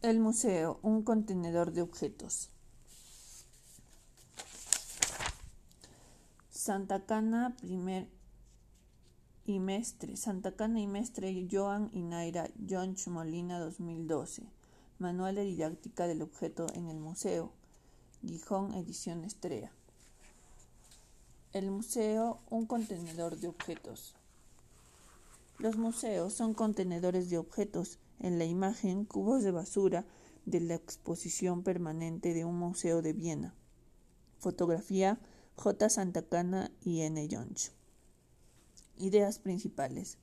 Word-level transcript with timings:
El 0.00 0.20
museo, 0.20 0.78
un 0.82 1.02
contenedor 1.02 1.72
de 1.72 1.82
objetos. 1.82 2.50
Santa 6.50 7.04
Cana, 7.04 7.56
primer 7.60 8.06
y 9.44 9.58
Mestre. 9.58 10.16
Santa 10.16 10.54
Cana 10.54 10.78
y 10.80 10.86
Mestre, 10.86 11.48
Joan 11.50 11.90
y 11.92 12.02
Naira, 12.02 12.48
John 12.70 12.94
Molina, 13.08 13.58
2012. 13.58 14.44
Manual 15.00 15.34
de 15.34 15.42
didáctica 15.42 16.06
del 16.06 16.22
objeto 16.22 16.68
en 16.74 16.86
el 16.86 17.00
museo. 17.00 17.50
Gijón, 18.24 18.74
edición 18.74 19.24
Estrella. 19.24 19.72
El 21.52 21.72
museo, 21.72 22.38
un 22.50 22.66
contenedor 22.66 23.36
de 23.36 23.48
objetos. 23.48 24.14
Los 25.58 25.76
museos 25.76 26.34
son 26.34 26.54
contenedores 26.54 27.30
de 27.30 27.38
objetos. 27.38 27.98
En 28.20 28.38
la 28.38 28.44
imagen, 28.44 29.04
cubos 29.04 29.42
de 29.42 29.50
basura 29.50 30.06
de 30.44 30.60
la 30.60 30.74
exposición 30.74 31.62
permanente 31.62 32.34
de 32.34 32.44
un 32.44 32.56
museo 32.56 33.02
de 33.02 33.12
Viena. 33.12 33.54
Fotografía 34.38 35.20
J. 35.56 35.88
Santacana 35.88 36.70
y 36.80 37.00
N. 37.00 37.28
Jones. 37.30 37.72
Ideas 38.96 39.38
principales. 39.38 40.18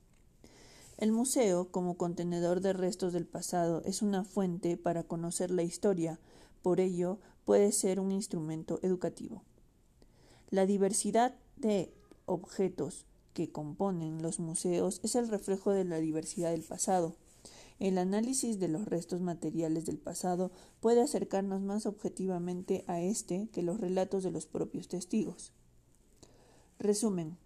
El 0.98 1.12
museo, 1.12 1.70
como 1.70 1.98
contenedor 1.98 2.62
de 2.62 2.72
restos 2.72 3.12
del 3.12 3.26
pasado, 3.26 3.82
es 3.84 4.00
una 4.00 4.24
fuente 4.24 4.78
para 4.78 5.02
conocer 5.02 5.50
la 5.50 5.62
historia, 5.62 6.18
por 6.62 6.80
ello 6.80 7.18
puede 7.44 7.70
ser 7.70 8.00
un 8.00 8.12
instrumento 8.12 8.80
educativo. 8.82 9.42
La 10.48 10.64
diversidad 10.64 11.34
de 11.56 11.92
objetos 12.24 13.04
que 13.34 13.52
componen 13.52 14.22
los 14.22 14.40
museos 14.40 15.00
es 15.02 15.14
el 15.16 15.28
reflejo 15.28 15.70
de 15.70 15.84
la 15.84 15.98
diversidad 15.98 16.50
del 16.50 16.62
pasado. 16.62 17.14
El 17.78 17.98
análisis 17.98 18.58
de 18.58 18.68
los 18.68 18.86
restos 18.86 19.20
materiales 19.20 19.84
del 19.84 19.98
pasado 19.98 20.50
puede 20.80 21.02
acercarnos 21.02 21.60
más 21.60 21.86
objetivamente 21.86 22.84
a 22.86 23.00
este 23.00 23.48
que 23.52 23.62
los 23.62 23.80
relatos 23.80 24.22
de 24.22 24.30
los 24.30 24.46
propios 24.46 24.88
testigos. 24.88 25.52
Resumen. 26.78 27.36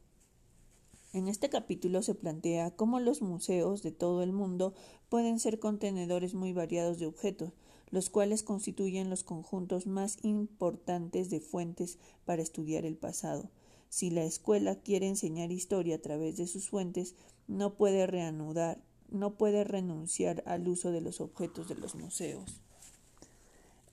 En 1.13 1.27
este 1.27 1.49
capítulo 1.49 2.03
se 2.03 2.15
plantea 2.15 2.71
cómo 2.71 3.01
los 3.01 3.23
museos 3.23 3.83
de 3.83 3.91
todo 3.91 4.23
el 4.23 4.33
mundo 4.33 4.75
pueden 5.09 5.41
ser 5.41 5.59
contenedores 5.59 6.35
muy 6.35 6.53
variados 6.53 7.01
de 7.01 7.07
objetos, 7.07 7.53
los 7.91 8.11
cuales 8.11 8.45
constituyen 8.45 9.11
los 9.11 9.25
conjuntos 9.25 9.89
más 9.89 10.19
importantes 10.23 11.31
de 11.31 11.41
fuentes 11.41 11.99
para 12.25 12.43
estudiar 12.43 12.87
el 12.87 12.97
pasado, 12.97 13.51
si 13.91 14.11
la 14.11 14.23
escuela 14.23 14.77
quiere 14.77 15.09
enseñar 15.09 15.51
historia 15.51 15.97
a 15.97 16.01
través 16.01 16.37
de 16.37 16.47
sus 16.47 16.71
fuentes, 16.71 17.17
no 17.49 17.75
puede 17.75 18.07
reanudar, 18.07 18.81
no 19.11 19.35
puede 19.35 19.65
renunciar 19.65 20.43
al 20.47 20.67
uso 20.69 20.93
de 20.93 21.01
los 21.01 21.21
objetos 21.21 21.69
de 21.69 21.75
los 21.75 21.95
museos. 21.95 22.61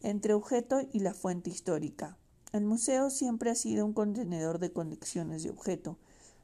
Entre 0.02 0.34
objeto 0.34 0.82
y 0.94 1.00
la 1.00 1.14
fuente 1.14 1.50
histórica. 1.50 2.18
El 2.54 2.66
museo 2.66 3.10
siempre 3.10 3.50
ha 3.50 3.56
sido 3.56 3.86
un 3.86 3.94
contenedor 3.94 4.60
de 4.60 4.72
conexiones 4.72 5.44
de 5.44 5.50
objeto, 5.50 5.98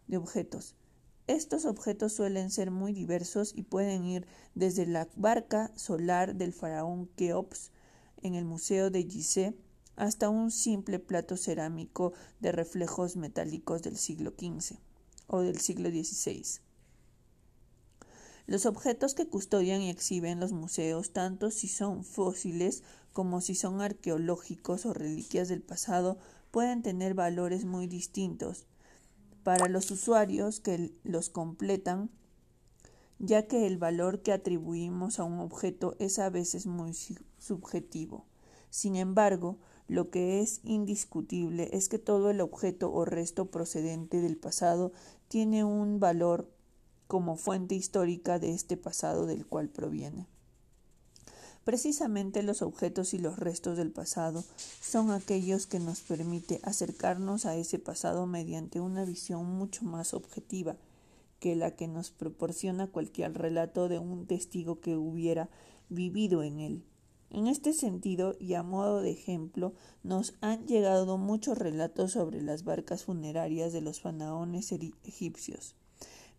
de 0.07 0.17
objetos. 0.17 0.75
Estos 1.27 1.65
objetos 1.65 2.11
suelen 2.11 2.51
ser 2.51 2.69
muy 2.71 2.91
diversos 2.91 3.53
y 3.55 3.63
pueden 3.63 4.03
ir 4.05 4.27
desde 4.55 4.85
la 4.85 5.07
barca 5.15 5.71
solar 5.75 6.35
del 6.35 6.51
faraón 6.51 7.07
Keops 7.15 7.71
en 8.21 8.35
el 8.35 8.43
Museo 8.43 8.89
de 8.89 9.03
Gizeh 9.03 9.55
hasta 9.95 10.29
un 10.29 10.51
simple 10.51 10.99
plato 10.99 11.37
cerámico 11.37 12.13
de 12.41 12.51
reflejos 12.51 13.15
metálicos 13.15 13.83
del 13.83 13.97
siglo 13.97 14.31
XV 14.31 14.77
o 15.27 15.41
del 15.41 15.59
siglo 15.59 15.89
XVI. 15.89 16.62
Los 18.45 18.65
objetos 18.65 19.13
que 19.13 19.27
custodian 19.27 19.81
y 19.81 19.89
exhiben 19.89 20.39
los 20.39 20.51
museos, 20.51 21.11
tanto 21.11 21.49
si 21.49 21.67
son 21.67 22.03
fósiles 22.03 22.83
como 23.13 23.39
si 23.39 23.55
son 23.55 23.81
arqueológicos 23.81 24.85
o 24.85 24.93
reliquias 24.93 25.47
del 25.47 25.61
pasado, 25.61 26.17
pueden 26.51 26.81
tener 26.81 27.13
valores 27.13 27.63
muy 27.63 27.87
distintos 27.87 28.65
para 29.43 29.67
los 29.67 29.91
usuarios 29.91 30.59
que 30.59 30.93
los 31.03 31.29
completan, 31.29 32.09
ya 33.19 33.47
que 33.47 33.65
el 33.65 33.77
valor 33.77 34.21
que 34.21 34.33
atribuimos 34.33 35.19
a 35.19 35.23
un 35.23 35.39
objeto 35.39 35.95
es 35.99 36.19
a 36.19 36.29
veces 36.29 36.65
muy 36.65 36.93
subjetivo. 37.37 38.25
Sin 38.69 38.95
embargo, 38.95 39.57
lo 39.87 40.09
que 40.09 40.41
es 40.41 40.61
indiscutible 40.63 41.69
es 41.73 41.89
que 41.89 41.99
todo 41.99 42.29
el 42.29 42.41
objeto 42.41 42.91
o 42.91 43.05
resto 43.05 43.51
procedente 43.51 44.21
del 44.21 44.37
pasado 44.37 44.91
tiene 45.27 45.63
un 45.63 45.99
valor 45.99 46.52
como 47.13 47.35
fuente 47.35 47.75
histórica 47.75 48.39
de 48.39 48.55
este 48.55 48.75
pasado 48.75 49.27
del 49.27 49.45
cual 49.45 49.69
proviene. 49.69 50.25
Precisamente 51.63 52.41
los 52.41 52.63
objetos 52.63 53.13
y 53.13 53.19
los 53.19 53.37
restos 53.37 53.77
del 53.77 53.91
pasado 53.91 54.43
son 54.81 55.11
aquellos 55.11 55.67
que 55.67 55.77
nos 55.79 55.99
permite 55.99 56.59
acercarnos 56.63 57.45
a 57.45 57.55
ese 57.55 57.77
pasado 57.77 58.25
mediante 58.25 58.79
una 58.79 59.05
visión 59.05 59.45
mucho 59.45 59.85
más 59.85 60.15
objetiva 60.15 60.75
que 61.39 61.55
la 61.55 61.75
que 61.75 61.87
nos 61.87 62.09
proporciona 62.09 62.87
cualquier 62.87 63.37
relato 63.37 63.89
de 63.89 63.99
un 63.99 64.25
testigo 64.25 64.81
que 64.81 64.95
hubiera 64.95 65.51
vivido 65.89 66.41
en 66.41 66.61
él. 66.61 66.83
En 67.29 67.45
este 67.45 67.73
sentido, 67.73 68.35
y 68.39 68.55
a 68.55 68.63
modo 68.63 69.03
de 69.03 69.11
ejemplo, 69.11 69.75
nos 70.01 70.33
han 70.41 70.65
llegado 70.65 71.19
muchos 71.19 71.59
relatos 71.59 72.13
sobre 72.13 72.41
las 72.41 72.63
barcas 72.63 73.03
funerarias 73.03 73.71
de 73.71 73.81
los 73.81 74.01
fanaones 74.01 74.71
egipcios. 74.71 75.75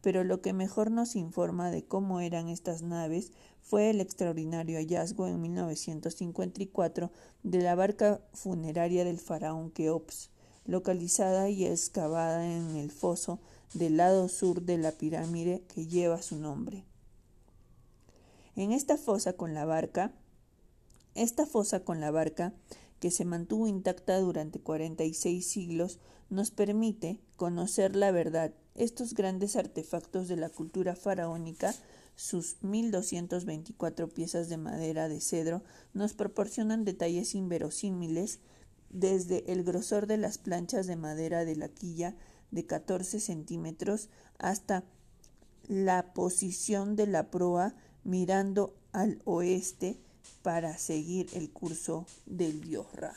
Pero 0.04 0.22
lo 0.22 0.42
que 0.42 0.52
mejor 0.52 0.90
nos 0.90 1.16
informa 1.16 1.70
de 1.70 1.82
cómo 1.84 2.20
eran 2.20 2.48
estas 2.48 2.82
naves 2.82 3.32
fue 3.62 3.88
el 3.88 4.02
extraordinario 4.02 4.76
hallazgo 4.76 5.26
en 5.26 5.40
1954 5.40 7.10
de 7.42 7.62
la 7.62 7.74
barca 7.74 8.20
funeraria 8.34 9.04
del 9.04 9.18
faraón 9.18 9.70
Keops, 9.70 10.28
localizada 10.66 11.48
y 11.48 11.64
excavada 11.64 12.46
en 12.46 12.76
el 12.76 12.90
foso 12.90 13.40
del 13.72 13.96
lado 13.96 14.28
sur 14.28 14.60
de 14.60 14.76
la 14.76 14.92
pirámide 14.92 15.62
que 15.74 15.86
lleva 15.86 16.20
su 16.20 16.36
nombre. 16.36 16.84
En 18.56 18.72
esta 18.72 18.98
fosa 18.98 19.32
con 19.32 19.54
la 19.54 19.64
barca 19.64 20.12
esta 21.14 21.46
fosa 21.46 21.84
con 21.84 22.00
la 22.00 22.10
barca, 22.10 22.52
que 22.98 23.12
se 23.12 23.24
mantuvo 23.24 23.68
intacta 23.68 24.18
durante 24.18 24.58
46 24.58 25.46
siglos, 25.46 26.00
nos 26.28 26.50
permite 26.50 27.20
conocer 27.36 27.94
la 27.94 28.10
verdad. 28.10 28.52
Estos 28.74 29.14
grandes 29.14 29.54
artefactos 29.54 30.26
de 30.26 30.36
la 30.36 30.48
cultura 30.48 30.96
faraónica, 30.96 31.74
sus 32.16 32.56
1224 32.62 34.08
piezas 34.08 34.48
de 34.48 34.56
madera 34.56 35.08
de 35.08 35.20
cedro, 35.20 35.62
nos 35.92 36.14
proporcionan 36.14 36.84
detalles 36.84 37.36
inverosímiles 37.36 38.40
desde 38.90 39.52
el 39.52 39.62
grosor 39.62 40.06
de 40.06 40.16
las 40.16 40.38
planchas 40.38 40.86
de 40.86 40.96
madera 40.96 41.44
de 41.44 41.54
la 41.54 41.68
quilla 41.68 42.16
de 42.50 42.66
14 42.66 43.20
centímetros 43.20 44.08
hasta 44.38 44.84
la 45.68 46.12
posición 46.12 46.96
de 46.96 47.06
la 47.06 47.30
proa 47.30 47.74
mirando 48.02 48.74
al 48.92 49.20
oeste 49.24 49.98
para 50.42 50.78
seguir 50.78 51.28
el 51.34 51.50
curso 51.50 52.06
del 52.26 52.60
dios 52.60 52.86
Ra. 52.92 53.14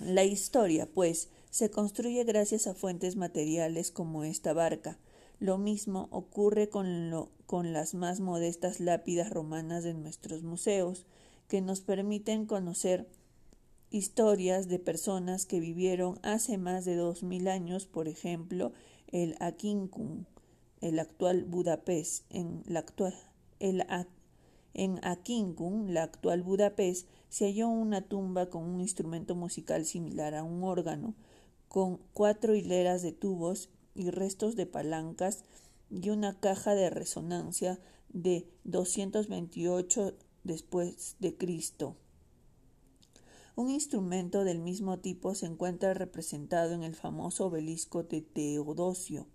La 0.00 0.24
historia, 0.24 0.86
pues, 0.86 1.28
se 1.56 1.70
construye 1.70 2.22
gracias 2.24 2.66
a 2.66 2.74
fuentes 2.74 3.16
materiales 3.16 3.90
como 3.90 4.24
esta 4.24 4.52
barca. 4.52 4.98
Lo 5.40 5.56
mismo 5.56 6.06
ocurre 6.10 6.68
con, 6.68 7.10
las 7.72 7.94
más 7.94 8.20
modestas 8.20 8.78
lápidas 8.78 9.30
romanas 9.30 9.82
de 9.82 9.94
nuestros 9.94 10.42
museos, 10.42 11.06
que 11.48 11.62
nos 11.62 11.80
permiten 11.80 12.44
conocer 12.44 13.08
historias 13.90 14.68
de 14.68 14.78
personas 14.78 15.46
que 15.46 15.58
vivieron 15.58 16.18
hace 16.22 16.58
más 16.58 16.84
de 16.84 16.94
dos 16.94 17.22
mil 17.22 17.48
años, 17.48 17.86
por 17.86 18.06
ejemplo, 18.06 18.74
el 19.10 19.34
Aquincum, 19.40 20.26
el 20.82 20.98
actual 20.98 21.44
Budapest, 21.44 22.26
en 22.28 22.64
la 22.66 22.84
la 25.94 26.02
actual 26.02 26.42
Budapest, 26.42 27.08
se 27.30 27.46
halló 27.46 27.68
una 27.68 28.02
tumba 28.02 28.50
con 28.50 28.62
un 28.62 28.82
instrumento 28.82 29.34
musical 29.34 29.86
similar 29.86 30.34
a 30.34 30.42
un 30.42 30.62
órgano, 30.62 31.14
con 31.68 31.98
cuatro 32.12 32.54
hileras 32.54 33.02
de 33.02 33.12
tubos 33.12 33.70
y 33.94 34.10
restos 34.10 34.56
de 34.56 34.66
palancas 34.66 35.44
y 35.90 36.10
una 36.10 36.38
caja 36.38 36.74
de 36.74 36.90
resonancia 36.90 37.78
de 38.08 38.48
228 38.64 40.14
después 40.44 41.16
de 41.18 41.36
Cristo. 41.36 41.96
Un 43.56 43.70
instrumento 43.70 44.44
del 44.44 44.58
mismo 44.58 44.98
tipo 44.98 45.34
se 45.34 45.46
encuentra 45.46 45.94
representado 45.94 46.74
en 46.74 46.82
el 46.82 46.94
famoso 46.94 47.46
obelisco 47.46 48.02
de 48.02 48.20
Teodosio, 48.20 49.26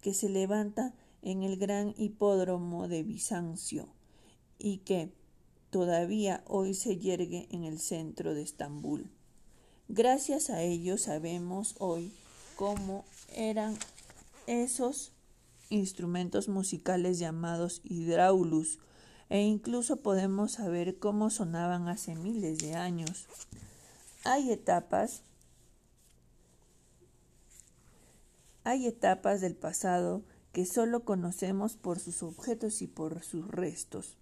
que 0.00 0.14
se 0.14 0.30
levanta 0.30 0.94
en 1.22 1.42
el 1.42 1.58
gran 1.58 1.94
hipódromo 1.98 2.88
de 2.88 3.02
Bizancio 3.02 3.88
y 4.58 4.78
que 4.78 5.12
todavía 5.68 6.42
hoy 6.46 6.72
se 6.74 6.96
yergue 6.96 7.48
en 7.50 7.64
el 7.64 7.78
centro 7.78 8.34
de 8.34 8.42
Estambul. 8.42 9.10
Gracias 9.92 10.50
a 10.50 10.62
ello 10.62 10.98
sabemos 10.98 11.74
hoy 11.80 12.12
cómo 12.54 13.04
eran 13.34 13.76
esos 14.46 15.10
instrumentos 15.68 16.46
musicales 16.46 17.18
llamados 17.18 17.80
hidráulus, 17.82 18.78
e 19.30 19.40
incluso 19.40 19.96
podemos 19.96 20.52
saber 20.52 21.00
cómo 21.00 21.28
sonaban 21.28 21.88
hace 21.88 22.14
miles 22.14 22.58
de 22.58 22.76
años. 22.76 23.26
Hay 24.22 24.52
etapas 24.52 25.22
hay 28.62 28.86
etapas 28.86 29.40
del 29.40 29.56
pasado 29.56 30.22
que 30.52 30.66
solo 30.66 31.04
conocemos 31.04 31.74
por 31.74 31.98
sus 31.98 32.22
objetos 32.22 32.80
y 32.80 32.86
por 32.86 33.24
sus 33.24 33.48
restos. 33.48 34.19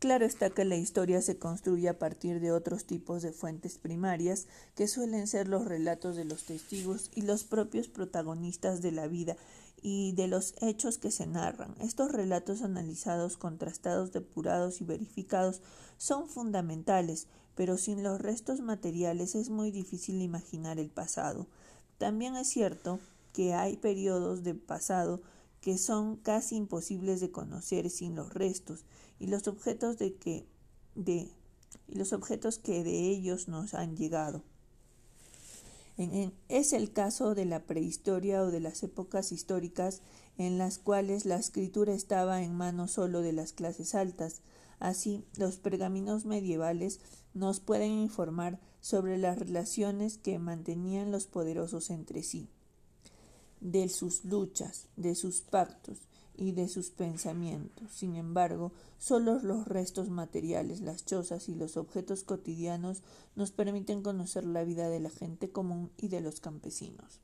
Claro 0.00 0.24
está 0.24 0.48
que 0.48 0.64
la 0.64 0.76
historia 0.76 1.20
se 1.20 1.36
construye 1.36 1.86
a 1.86 1.98
partir 1.98 2.40
de 2.40 2.52
otros 2.52 2.86
tipos 2.86 3.20
de 3.20 3.32
fuentes 3.32 3.76
primarias, 3.76 4.46
que 4.74 4.88
suelen 4.88 5.26
ser 5.26 5.46
los 5.46 5.66
relatos 5.66 6.16
de 6.16 6.24
los 6.24 6.44
testigos 6.44 7.10
y 7.14 7.20
los 7.20 7.44
propios 7.44 7.88
protagonistas 7.88 8.80
de 8.80 8.92
la 8.92 9.08
vida 9.08 9.36
y 9.82 10.12
de 10.12 10.26
los 10.26 10.54
hechos 10.62 10.96
que 10.96 11.10
se 11.10 11.26
narran. 11.26 11.74
Estos 11.82 12.12
relatos 12.12 12.62
analizados, 12.62 13.36
contrastados, 13.36 14.10
depurados 14.10 14.80
y 14.80 14.84
verificados 14.84 15.60
son 15.98 16.30
fundamentales, 16.30 17.26
pero 17.54 17.76
sin 17.76 18.02
los 18.02 18.22
restos 18.22 18.60
materiales 18.60 19.34
es 19.34 19.50
muy 19.50 19.70
difícil 19.70 20.22
imaginar 20.22 20.78
el 20.78 20.88
pasado. 20.88 21.46
También 21.98 22.36
es 22.36 22.48
cierto 22.48 23.00
que 23.34 23.52
hay 23.52 23.76
periodos 23.76 24.44
de 24.44 24.54
pasado 24.54 25.20
que 25.60 25.76
son 25.76 26.16
casi 26.16 26.56
imposibles 26.56 27.20
de 27.20 27.30
conocer 27.30 27.90
sin 27.90 28.14
los 28.14 28.32
restos 28.32 28.86
y 29.20 29.28
los 29.28 29.46
objetos 29.46 29.98
de 29.98 30.14
que 30.14 30.46
de 30.96 31.28
y 31.86 31.94
los 31.94 32.12
objetos 32.12 32.58
que 32.58 32.82
de 32.82 33.10
ellos 33.10 33.46
nos 33.46 33.74
han 33.74 33.96
llegado. 33.96 34.42
es 36.48 36.72
el 36.72 36.92
caso 36.92 37.34
de 37.34 37.44
la 37.44 37.64
prehistoria 37.64 38.42
o 38.42 38.50
de 38.50 38.60
las 38.60 38.82
épocas 38.82 39.30
históricas 39.30 40.02
en 40.38 40.58
las 40.58 40.78
cuales 40.78 41.26
la 41.26 41.36
escritura 41.36 41.92
estaba 41.92 42.42
en 42.42 42.54
manos 42.56 42.92
solo 42.92 43.20
de 43.20 43.32
las 43.32 43.52
clases 43.52 43.94
altas. 43.94 44.40
Así, 44.78 45.22
los 45.36 45.58
pergaminos 45.58 46.24
medievales 46.24 47.00
nos 47.34 47.60
pueden 47.60 47.92
informar 47.92 48.58
sobre 48.80 49.18
las 49.18 49.38
relaciones 49.38 50.16
que 50.16 50.38
mantenían 50.38 51.12
los 51.12 51.26
poderosos 51.26 51.90
entre 51.90 52.22
sí 52.22 52.48
de 53.60 53.88
sus 53.88 54.24
luchas, 54.24 54.88
de 54.96 55.14
sus 55.14 55.42
pactos 55.42 55.98
y 56.40 56.52
de 56.52 56.68
sus 56.68 56.90
pensamientos. 56.90 57.92
Sin 57.92 58.16
embargo, 58.16 58.72
solo 58.98 59.38
los 59.40 59.68
restos 59.68 60.08
materiales, 60.08 60.80
las 60.80 61.04
chozas 61.04 61.48
y 61.50 61.54
los 61.54 61.76
objetos 61.76 62.24
cotidianos 62.24 63.02
nos 63.36 63.52
permiten 63.52 64.02
conocer 64.02 64.44
la 64.46 64.64
vida 64.64 64.88
de 64.88 65.00
la 65.00 65.10
gente 65.10 65.52
común 65.52 65.90
y 65.98 66.08
de 66.08 66.22
los 66.22 66.40
campesinos. 66.40 67.20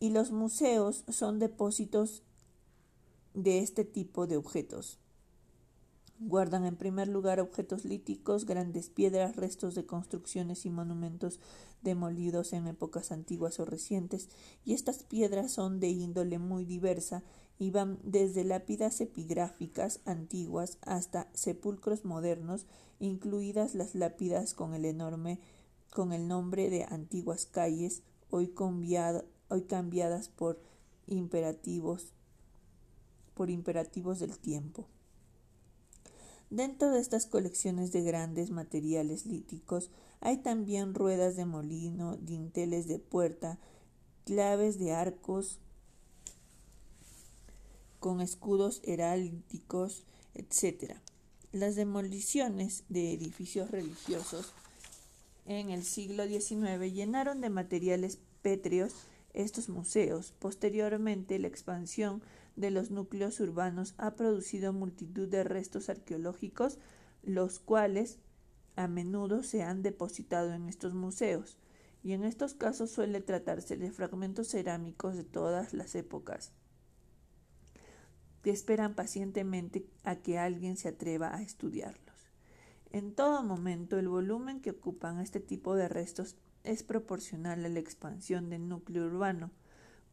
Y 0.00 0.10
los 0.10 0.32
museos 0.32 1.04
son 1.08 1.38
depósitos 1.38 2.22
de 3.32 3.60
este 3.60 3.84
tipo 3.84 4.26
de 4.26 4.36
objetos. 4.36 4.98
Guardan 6.24 6.66
en 6.66 6.76
primer 6.76 7.08
lugar 7.08 7.40
objetos 7.40 7.84
líticos, 7.84 8.44
grandes 8.44 8.90
piedras, 8.90 9.34
restos 9.34 9.74
de 9.74 9.86
construcciones 9.86 10.66
y 10.66 10.70
monumentos 10.70 11.40
demolidos 11.82 12.52
en 12.52 12.68
épocas 12.68 13.10
antiguas 13.10 13.58
o 13.58 13.64
recientes, 13.64 14.28
y 14.64 14.74
estas 14.74 15.02
piedras 15.02 15.50
son 15.50 15.80
de 15.80 15.88
índole 15.88 16.38
muy 16.38 16.64
diversa 16.64 17.24
y 17.58 17.70
van 17.70 17.98
desde 18.02 18.44
lápidas 18.44 19.00
epigráficas 19.00 20.00
antiguas 20.04 20.78
hasta 20.82 21.28
sepulcros 21.34 22.04
modernos, 22.04 22.66
incluidas 22.98 23.74
las 23.74 23.94
lápidas 23.94 24.54
con 24.54 24.74
el 24.74 24.84
enorme 24.84 25.40
con 25.92 26.12
el 26.12 26.26
nombre 26.26 26.70
de 26.70 26.84
antiguas 26.84 27.44
calles, 27.44 28.02
hoy, 28.30 28.54
hoy 29.48 29.62
cambiadas 29.62 30.28
por 30.28 30.58
imperativos 31.06 32.12
por 33.34 33.50
imperativos 33.50 34.20
del 34.20 34.38
tiempo. 34.38 34.86
Dentro 36.50 36.90
de 36.90 37.00
estas 37.00 37.26
colecciones 37.26 37.92
de 37.92 38.02
grandes 38.02 38.50
materiales 38.50 39.24
líticos 39.24 39.90
hay 40.20 40.38
también 40.38 40.94
ruedas 40.94 41.34
de 41.34 41.46
molino, 41.46 42.16
dinteles 42.18 42.86
de 42.88 42.98
puerta, 42.98 43.58
claves 44.24 44.78
de 44.78 44.92
arcos 44.92 45.60
con 48.02 48.20
escudos 48.20 48.80
heráldicos, 48.82 50.02
etc. 50.34 50.96
Las 51.52 51.76
demoliciones 51.76 52.82
de 52.88 53.12
edificios 53.12 53.70
religiosos 53.70 54.52
en 55.46 55.70
el 55.70 55.84
siglo 55.84 56.26
XIX 56.26 56.92
llenaron 56.92 57.40
de 57.40 57.48
materiales 57.48 58.18
pétreos 58.42 58.92
estos 59.34 59.68
museos. 59.68 60.34
Posteriormente, 60.40 61.38
la 61.38 61.46
expansión 61.46 62.24
de 62.56 62.72
los 62.72 62.90
núcleos 62.90 63.38
urbanos 63.38 63.94
ha 63.98 64.16
producido 64.16 64.72
multitud 64.72 65.28
de 65.28 65.44
restos 65.44 65.88
arqueológicos, 65.88 66.78
los 67.22 67.60
cuales 67.60 68.18
a 68.74 68.88
menudo 68.88 69.44
se 69.44 69.62
han 69.62 69.84
depositado 69.84 70.52
en 70.54 70.68
estos 70.68 70.92
museos, 70.92 71.56
y 72.02 72.14
en 72.14 72.24
estos 72.24 72.54
casos 72.54 72.90
suele 72.90 73.20
tratarse 73.20 73.76
de 73.76 73.92
fragmentos 73.92 74.48
cerámicos 74.48 75.14
de 75.14 75.22
todas 75.22 75.72
las 75.72 75.94
épocas, 75.94 76.50
que 78.42 78.50
esperan 78.50 78.94
pacientemente 78.94 79.86
a 80.04 80.16
que 80.16 80.38
alguien 80.38 80.76
se 80.76 80.88
atreva 80.88 81.34
a 81.34 81.42
estudiarlos. 81.42 82.02
En 82.90 83.14
todo 83.14 83.42
momento, 83.42 83.98
el 83.98 84.08
volumen 84.08 84.60
que 84.60 84.70
ocupan 84.70 85.20
este 85.20 85.40
tipo 85.40 85.74
de 85.74 85.88
restos 85.88 86.36
es 86.64 86.82
proporcional 86.82 87.64
a 87.64 87.68
la 87.68 87.78
expansión 87.78 88.50
del 88.50 88.68
núcleo 88.68 89.06
urbano. 89.06 89.50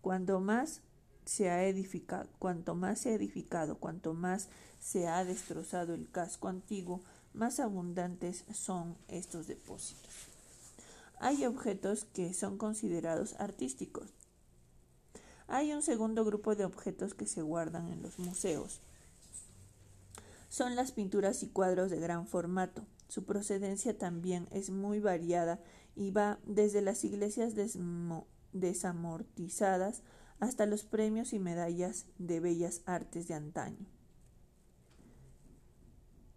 Cuando 0.02 0.40
más 0.40 0.82
se 1.26 1.50
ha 1.50 1.66
edificado, 1.66 2.30
cuanto 2.40 2.76
más 2.76 3.00
se 3.00 3.10
ha 3.10 3.14
edificado, 3.14 3.78
cuanto 3.78 4.14
más 4.14 4.48
se 4.80 5.08
ha 5.08 5.24
destrozado 5.26 5.94
el 5.94 6.10
casco 6.10 6.48
antiguo, 6.48 7.02
más 7.34 7.60
abundantes 7.60 8.46
son 8.54 8.98
estos 9.08 9.48
depósitos. 9.48 10.30
Hay 11.20 11.46
objetos 11.46 12.06
que 12.06 12.34
son 12.34 12.58
considerados 12.58 13.36
artísticos. 13.40 14.14
Hay 15.52 15.74
un 15.74 15.82
segundo 15.82 16.24
grupo 16.24 16.54
de 16.54 16.64
objetos 16.64 17.16
que 17.16 17.26
se 17.26 17.42
guardan 17.42 17.90
en 17.90 18.04
los 18.04 18.20
museos. 18.20 18.82
Son 20.48 20.76
las 20.76 20.92
pinturas 20.92 21.42
y 21.42 21.48
cuadros 21.48 21.90
de 21.90 22.00
gran 22.00 22.28
formato. 22.28 22.86
Su 23.08 23.26
procedencia 23.26 23.98
también 23.98 24.48
es 24.52 24.70
muy 24.70 25.00
variada 25.00 25.60
y 25.96 26.12
va 26.12 26.38
desde 26.46 26.82
las 26.82 27.04
iglesias 27.04 27.56
desamortizadas 28.54 30.04
hasta 30.40 30.68
los 30.68 30.84
premios 30.84 31.34
y 31.34 31.40
medallas 31.40 32.06
de 32.20 32.40
bellas 32.40 32.84
artes 32.86 33.28
de 33.28 33.34
antaño. 33.34 33.88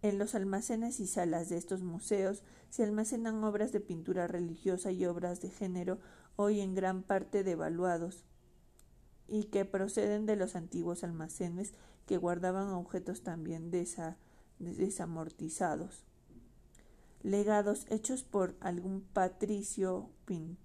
En 0.01 0.19
los 0.19 0.35
almacenes 0.35 1.01
y 1.01 1.07
salas 1.07 1.51
de 1.51 1.59
estos 1.59 1.83
museos 1.83 2.43
se 2.71 2.83
almacenan 2.83 3.45
obras 3.45 3.73
de 3.73 3.81
pintura 3.81 4.27
religiosa 4.27 4.91
y 4.91 5.05
obras 5.05 5.43
de 5.43 5.51
género 5.51 5.99
hoy 6.37 6.61
en 6.61 6.75
gran 6.75 7.03
parte 7.03 7.45
devaluados 7.45 8.25
y 9.33 9.45
que 9.45 9.65
proceden 9.65 10.27
de 10.27 10.37
los 10.37 10.55
antiguos 10.57 11.03
almacenes 11.03 11.73
que 12.05 12.19
guardaban 12.19 12.69
objetos 12.69 13.23
también 13.23 13.71
desamortizados. 14.59 16.05
Legados 17.23 17.87
hechos 17.89 18.25
por 18.25 18.55
algún 18.61 19.01
patricio 19.01 20.11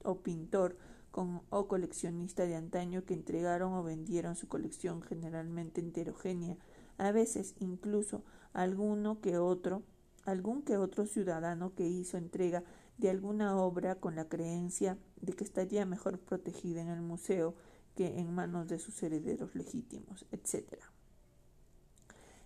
o 0.04 0.18
pintor 0.18 0.76
o 1.14 1.68
coleccionista 1.70 2.46
de 2.46 2.58
antaño 2.58 3.06
que 3.06 3.14
entregaron 3.14 3.72
o 3.74 3.84
vendieron 3.84 4.36
su 4.36 4.50
colección 4.50 5.02
generalmente 5.02 5.80
heterogénea, 5.80 6.58
a 6.98 7.14
veces 7.14 7.56
incluso 7.60 8.26
alguno 8.52 9.22
que 9.22 9.38
otro, 9.38 9.84
algún 10.26 10.62
que 10.62 10.76
otro 10.76 11.06
ciudadano 11.06 11.74
que 11.74 11.88
hizo 11.88 12.18
entrega 12.18 12.66
de 12.98 13.12
alguna 13.12 13.56
obra 13.56 13.96
con 13.96 14.18
la 14.18 14.28
creencia 14.28 14.98
de 15.22 15.32
que 15.32 15.46
estaría 15.46 15.86
mejor 15.86 16.20
protegida 16.20 16.82
en 16.82 16.90
el 16.90 17.02
museo 17.02 17.56
que 17.98 18.20
en 18.20 18.32
manos 18.32 18.68
de 18.68 18.78
sus 18.78 19.02
herederos 19.02 19.56
legítimos, 19.56 20.28
etc. 20.32 20.76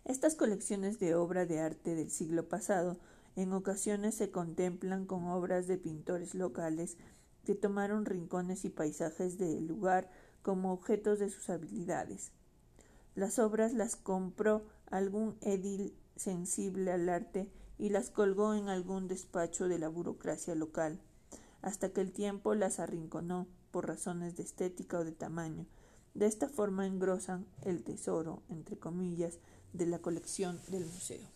Estas 0.06 0.36
colecciones 0.36 0.98
de 0.98 1.14
obra 1.14 1.46
de 1.46 1.60
arte 1.60 1.94
del 1.94 2.10
siglo 2.10 2.48
pasado 2.48 2.98
en 3.36 3.52
ocasiones 3.52 4.16
se 4.16 4.32
contemplan 4.32 5.06
con 5.06 5.28
obras 5.28 5.68
de 5.68 5.78
pintores 5.78 6.36
locales 6.36 6.96
que 7.44 7.54
tomaron 7.54 8.06
rincones 8.06 8.64
y 8.64 8.70
paisajes 8.70 9.38
del 9.38 9.68
lugar 9.68 10.10
como 10.42 10.72
objetos 10.72 11.20
de 11.20 11.30
sus 11.30 11.50
habilidades. 11.50 12.32
Las 13.14 13.38
obras 13.38 13.74
las 13.74 13.98
compró 13.98 14.66
algún 14.90 15.38
edil 15.42 15.94
sensible 16.16 16.94
al 16.94 17.10
arte 17.10 17.52
y 17.78 17.90
las 17.90 18.10
colgó 18.10 18.54
en 18.54 18.70
algún 18.70 19.10
despacho 19.10 19.68
de 19.68 19.80
la 19.80 19.90
burocracia 19.90 20.56
local, 20.56 21.02
hasta 21.62 21.90
que 21.90 22.00
el 22.00 22.14
tiempo 22.14 22.56
las 22.56 22.80
arrinconó 22.80 23.48
por 23.72 23.88
razones 23.88 24.36
de 24.36 24.44
estética 24.44 25.00
o 25.00 25.06
de 25.06 25.12
tamaño. 25.12 25.66
De 26.14 26.26
esta 26.26 26.50
forma 26.50 26.86
engrosan 26.86 27.46
el 27.64 27.84
tesoro, 27.84 28.44
entre 28.50 28.78
comillas, 28.78 29.40
de 29.74 29.86
la 29.86 30.00
colección 30.00 30.60
del 30.68 30.86
museo. 30.86 31.28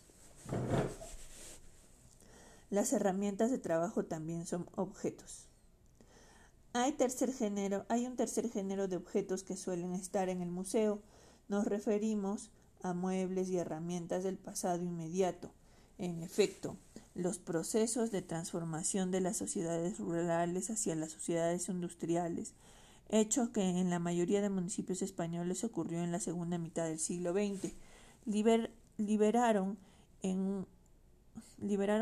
Las 2.70 2.92
herramientas 2.94 3.52
de 3.52 3.58
trabajo 3.58 4.06
también 4.06 4.46
son 4.46 4.68
objetos. 4.76 5.48
Hay, 6.74 6.92
tercer 6.92 7.32
género, 7.32 7.86
hay 7.88 8.06
un 8.06 8.18
tercer 8.18 8.50
género 8.50 8.90
de 8.90 8.98
objetos 8.98 9.44
que 9.44 9.56
suelen 9.56 9.94
estar 9.94 10.28
en 10.28 10.42
el 10.42 10.52
museo. 10.52 11.02
Nos 11.48 11.66
referimos 11.66 12.52
a 12.82 12.94
muebles 12.94 13.50
y 13.50 13.58
herramientas 13.58 14.24
del 14.24 14.38
pasado 14.38 14.84
inmediato. 14.84 15.52
En 15.98 16.22
efecto, 16.22 16.76
los 17.16 17.40
procesos 17.40 18.12
de 18.12 18.22
transformación 18.22 19.10
de 19.10 19.22
las 19.22 19.38
sociedades 19.38 20.00
rurales 20.00 20.70
hacia 20.70 20.96
las 20.96 21.12
sociedades 21.12 21.70
industriales, 21.70 22.54
hecho 23.10 23.54
que 23.54 23.62
en 23.62 23.90
la 23.90 24.00
mayoría 24.00 24.42
de 24.42 24.50
municipios 24.50 25.02
españoles 25.02 25.64
ocurrió 25.64 26.04
en 26.04 26.12
la 26.12 26.20
segunda 26.20 26.58
mitad 26.58 26.86
del 26.86 27.00
siglo 27.00 27.32
XX, 27.32 27.74
liberaron, 28.98 29.78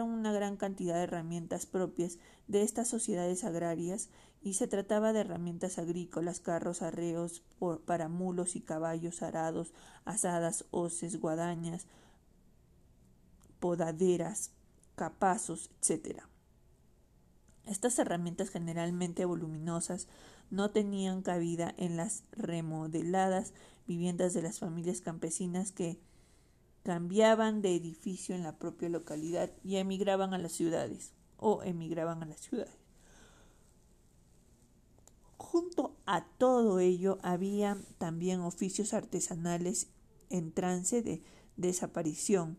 una 0.09 0.33
gran 0.33 0.57
cantidad 0.57 0.95
de 0.95 1.03
herramientas 1.03 1.67
propias 1.67 2.17
de 2.47 2.63
estas 2.63 2.87
sociedades 2.87 3.43
agrarias 3.43 4.09
y 4.41 4.55
se 4.55 4.67
trataba 4.67 5.13
de 5.13 5.19
herramientas 5.21 5.77
agrícolas, 5.77 6.39
carros, 6.39 6.81
arreos 6.81 7.43
para 7.85 8.09
mulos 8.09 8.55
y 8.55 8.61
caballos, 8.61 9.21
arados, 9.21 9.73
asadas, 10.05 10.65
hoces, 10.71 11.19
guadañas, 11.19 11.85
podaderas, 13.59 14.51
capazos, 14.95 15.71
etc. 15.81 16.23
Estas 17.65 17.97
herramientas 17.99 18.49
generalmente 18.49 19.25
voluminosas 19.25 20.07
no 20.49 20.71
tenían 20.71 21.21
cabida 21.21 21.73
en 21.77 21.97
las 21.97 22.23
remodeladas 22.31 23.53
viviendas 23.87 24.33
de 24.33 24.41
las 24.41 24.59
familias 24.59 25.01
campesinas 25.01 25.71
que 25.71 25.99
cambiaban 26.83 27.61
de 27.61 27.75
edificio 27.75 28.35
en 28.35 28.43
la 28.43 28.57
propia 28.57 28.89
localidad 28.89 29.51
y 29.63 29.77
emigraban 29.77 30.33
a 30.33 30.37
las 30.37 30.51
ciudades 30.51 31.13
o 31.37 31.63
emigraban 31.63 32.21
a 32.21 32.25
las 32.25 32.41
ciudades. 32.41 32.77
Junto 35.37 35.95
a 36.05 36.25
todo 36.25 36.79
ello 36.79 37.17
había 37.21 37.77
también 37.97 38.41
oficios 38.41 38.93
artesanales 38.93 39.87
en 40.29 40.51
trance 40.51 41.01
de 41.01 41.21
desaparición. 41.57 42.57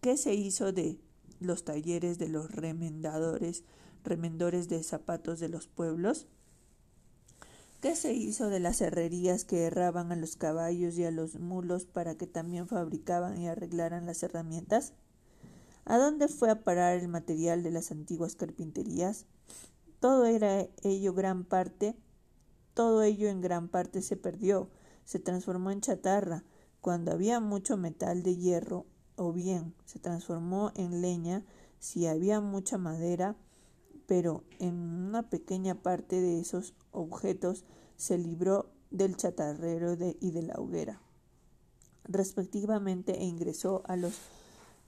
¿Qué 0.00 0.16
se 0.16 0.34
hizo 0.34 0.72
de 0.72 1.00
los 1.40 1.64
talleres 1.64 2.18
de 2.18 2.28
los 2.28 2.50
remendadores, 2.50 3.64
remendores 4.04 4.68
de 4.68 4.82
zapatos 4.82 5.40
de 5.40 5.48
los 5.48 5.66
pueblos? 5.66 6.28
¿Qué 7.80 7.96
se 7.96 8.12
hizo 8.12 8.50
de 8.50 8.60
las 8.60 8.82
herrerías 8.82 9.44
que 9.44 9.64
herraban 9.64 10.12
a 10.12 10.16
los 10.16 10.36
caballos 10.36 10.98
y 10.98 11.04
a 11.04 11.10
los 11.10 11.40
mulos 11.40 11.86
para 11.86 12.14
que 12.14 12.26
también 12.26 12.68
fabricaban 12.68 13.40
y 13.40 13.48
arreglaran 13.48 14.04
las 14.04 14.22
herramientas? 14.22 14.92
¿A 15.86 15.96
dónde 15.96 16.28
fue 16.28 16.50
a 16.50 16.62
parar 16.62 16.98
el 16.98 17.08
material 17.08 17.62
de 17.62 17.70
las 17.70 17.90
antiguas 17.90 18.36
carpinterías? 18.36 19.24
Todo 19.98 20.26
era 20.26 20.68
ello 20.82 21.14
gran 21.14 21.44
parte, 21.44 21.96
todo 22.74 23.02
ello 23.02 23.28
en 23.28 23.40
gran 23.40 23.68
parte 23.68 24.02
se 24.02 24.16
perdió, 24.16 24.70
se 25.04 25.18
transformó 25.18 25.70
en 25.70 25.80
chatarra, 25.80 26.44
cuando 26.82 27.12
había 27.12 27.40
mucho 27.40 27.76
metal 27.76 28.22
de 28.22 28.36
hierro 28.36 28.86
o 29.20 29.34
bien 29.34 29.74
se 29.84 29.98
transformó 29.98 30.72
en 30.74 31.02
leña 31.02 31.44
si 31.78 32.06
había 32.06 32.40
mucha 32.40 32.78
madera, 32.78 33.36
pero 34.06 34.44
en 34.58 34.74
una 34.74 35.28
pequeña 35.28 35.74
parte 35.82 36.22
de 36.22 36.40
esos 36.40 36.72
objetos 36.90 37.66
se 37.96 38.16
libró 38.16 38.70
del 38.90 39.18
chatarrero 39.18 39.92
y 40.20 40.30
de 40.30 40.42
la 40.42 40.54
hoguera, 40.54 41.02
respectivamente, 42.04 43.20
e 43.20 43.26
ingresó 43.26 43.82
a 43.84 43.96
los 43.96 44.14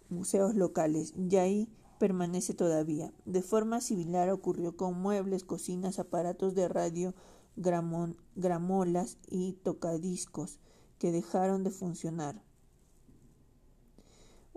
museos 0.08 0.54
locales, 0.54 1.12
y 1.14 1.36
ahí 1.36 1.68
permanece 1.98 2.54
todavía. 2.54 3.12
De 3.26 3.42
forma 3.42 3.82
similar 3.82 4.30
ocurrió 4.30 4.78
con 4.78 4.98
muebles, 4.98 5.44
cocinas, 5.44 5.98
aparatos 5.98 6.54
de 6.54 6.68
radio, 6.68 7.14
gramolas 7.54 9.18
y 9.28 9.52
tocadiscos, 9.62 10.58
que 10.98 11.12
dejaron 11.12 11.64
de 11.64 11.70
funcionar. 11.70 12.42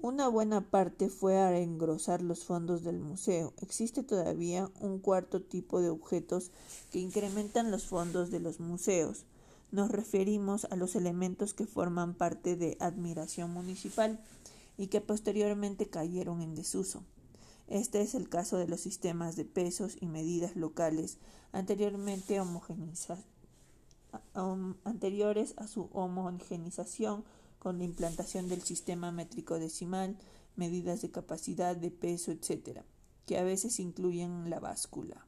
Una 0.05 0.27
buena 0.27 0.61
parte 0.61 1.09
fue 1.09 1.39
a 1.39 1.57
engrosar 1.57 2.21
los 2.21 2.45
fondos 2.45 2.83
del 2.83 2.99
museo. 2.99 3.55
Existe 3.59 4.03
todavía 4.03 4.69
un 4.79 4.99
cuarto 4.99 5.41
tipo 5.41 5.81
de 5.81 5.89
objetos 5.89 6.51
que 6.91 6.99
incrementan 6.99 7.71
los 7.71 7.87
fondos 7.87 8.29
de 8.29 8.39
los 8.39 8.59
museos. 8.59 9.25
Nos 9.71 9.89
referimos 9.89 10.65
a 10.65 10.75
los 10.75 10.95
elementos 10.95 11.55
que 11.55 11.65
forman 11.65 12.13
parte 12.13 12.55
de 12.55 12.77
admiración 12.79 13.49
municipal 13.49 14.19
y 14.77 14.89
que 14.89 15.01
posteriormente 15.01 15.89
cayeron 15.89 16.43
en 16.43 16.53
desuso. 16.53 17.01
Este 17.67 18.01
es 18.01 18.13
el 18.13 18.29
caso 18.29 18.59
de 18.59 18.67
los 18.67 18.81
sistemas 18.81 19.35
de 19.35 19.45
pesos 19.45 19.97
y 19.99 20.05
medidas 20.05 20.55
locales 20.55 21.17
anteriormente 21.51 22.39
anteriores 24.83 25.55
a 25.57 25.67
su 25.67 25.89
homogenización 25.93 27.25
con 27.65 27.79
la 27.79 27.83
implantación 27.83 28.47
del 28.47 28.61
sistema 28.61 29.11
métrico 29.11 29.57
decimal, 29.57 30.15
medidas 30.55 31.01
de 31.01 31.09
capacidad, 31.09 31.75
de 31.75 31.89
peso, 31.89 32.31
etc., 32.31 32.81
que 33.25 33.39
a 33.39 33.43
veces 33.43 33.79
incluyen 33.79 34.51
la 34.51 34.59
báscula. 34.59 35.25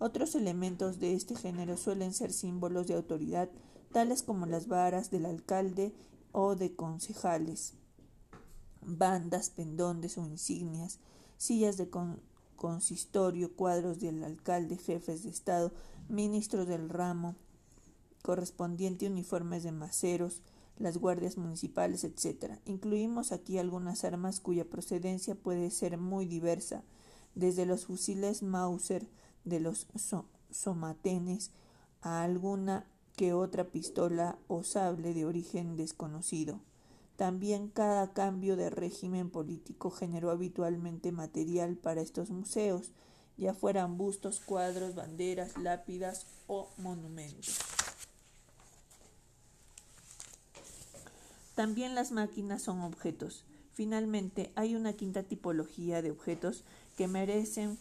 Otros 0.00 0.34
elementos 0.34 0.98
de 0.98 1.14
este 1.14 1.36
género 1.36 1.76
suelen 1.76 2.12
ser 2.12 2.32
símbolos 2.32 2.88
de 2.88 2.94
autoridad, 2.94 3.48
tales 3.92 4.24
como 4.24 4.46
las 4.46 4.66
varas 4.66 5.12
del 5.12 5.26
alcalde 5.26 5.94
o 6.32 6.56
de 6.56 6.74
concejales, 6.74 7.74
bandas, 8.82 9.50
pendones 9.50 10.18
o 10.18 10.26
insignias, 10.26 10.98
sillas 11.36 11.76
de 11.76 11.88
consistorio, 12.56 13.54
cuadros 13.54 14.00
del 14.00 14.24
alcalde, 14.24 14.76
jefes 14.76 15.22
de 15.22 15.30
Estado, 15.30 15.72
ministros 16.08 16.66
del 16.66 16.88
ramo, 16.88 17.36
correspondiente 18.22 19.06
uniformes 19.06 19.62
de 19.62 19.70
maceros, 19.70 20.42
las 20.78 20.98
guardias 20.98 21.36
municipales, 21.36 22.04
etc. 22.04 22.58
Incluimos 22.64 23.32
aquí 23.32 23.58
algunas 23.58 24.04
armas 24.04 24.40
cuya 24.40 24.64
procedencia 24.64 25.34
puede 25.34 25.70
ser 25.70 25.98
muy 25.98 26.26
diversa, 26.26 26.82
desde 27.34 27.66
los 27.66 27.86
fusiles 27.86 28.42
Mauser 28.42 29.08
de 29.44 29.60
los 29.60 29.86
somatenes 30.50 31.50
a 32.00 32.22
alguna 32.22 32.86
que 33.16 33.32
otra 33.32 33.64
pistola 33.64 34.38
o 34.48 34.64
sable 34.64 35.14
de 35.14 35.24
origen 35.24 35.76
desconocido. 35.76 36.60
También 37.16 37.68
cada 37.68 38.12
cambio 38.12 38.56
de 38.56 38.70
régimen 38.70 39.30
político 39.30 39.90
generó 39.90 40.30
habitualmente 40.30 41.12
material 41.12 41.76
para 41.76 42.00
estos 42.00 42.30
museos, 42.30 42.92
ya 43.36 43.54
fueran 43.54 43.96
bustos, 43.96 44.40
cuadros, 44.40 44.94
banderas, 44.94 45.56
lápidas 45.56 46.26
o 46.46 46.68
monumentos. 46.76 47.58
También 51.54 51.94
las 51.94 52.12
máquinas 52.12 52.62
son 52.62 52.80
objetos. 52.80 53.44
Finalmente, 53.72 54.52
hay 54.54 54.74
una 54.74 54.92
quinta 54.92 55.22
tipología 55.22 56.02
de 56.02 56.10
objetos 56.10 56.64
que 56.96 57.08
merecen 57.08 57.78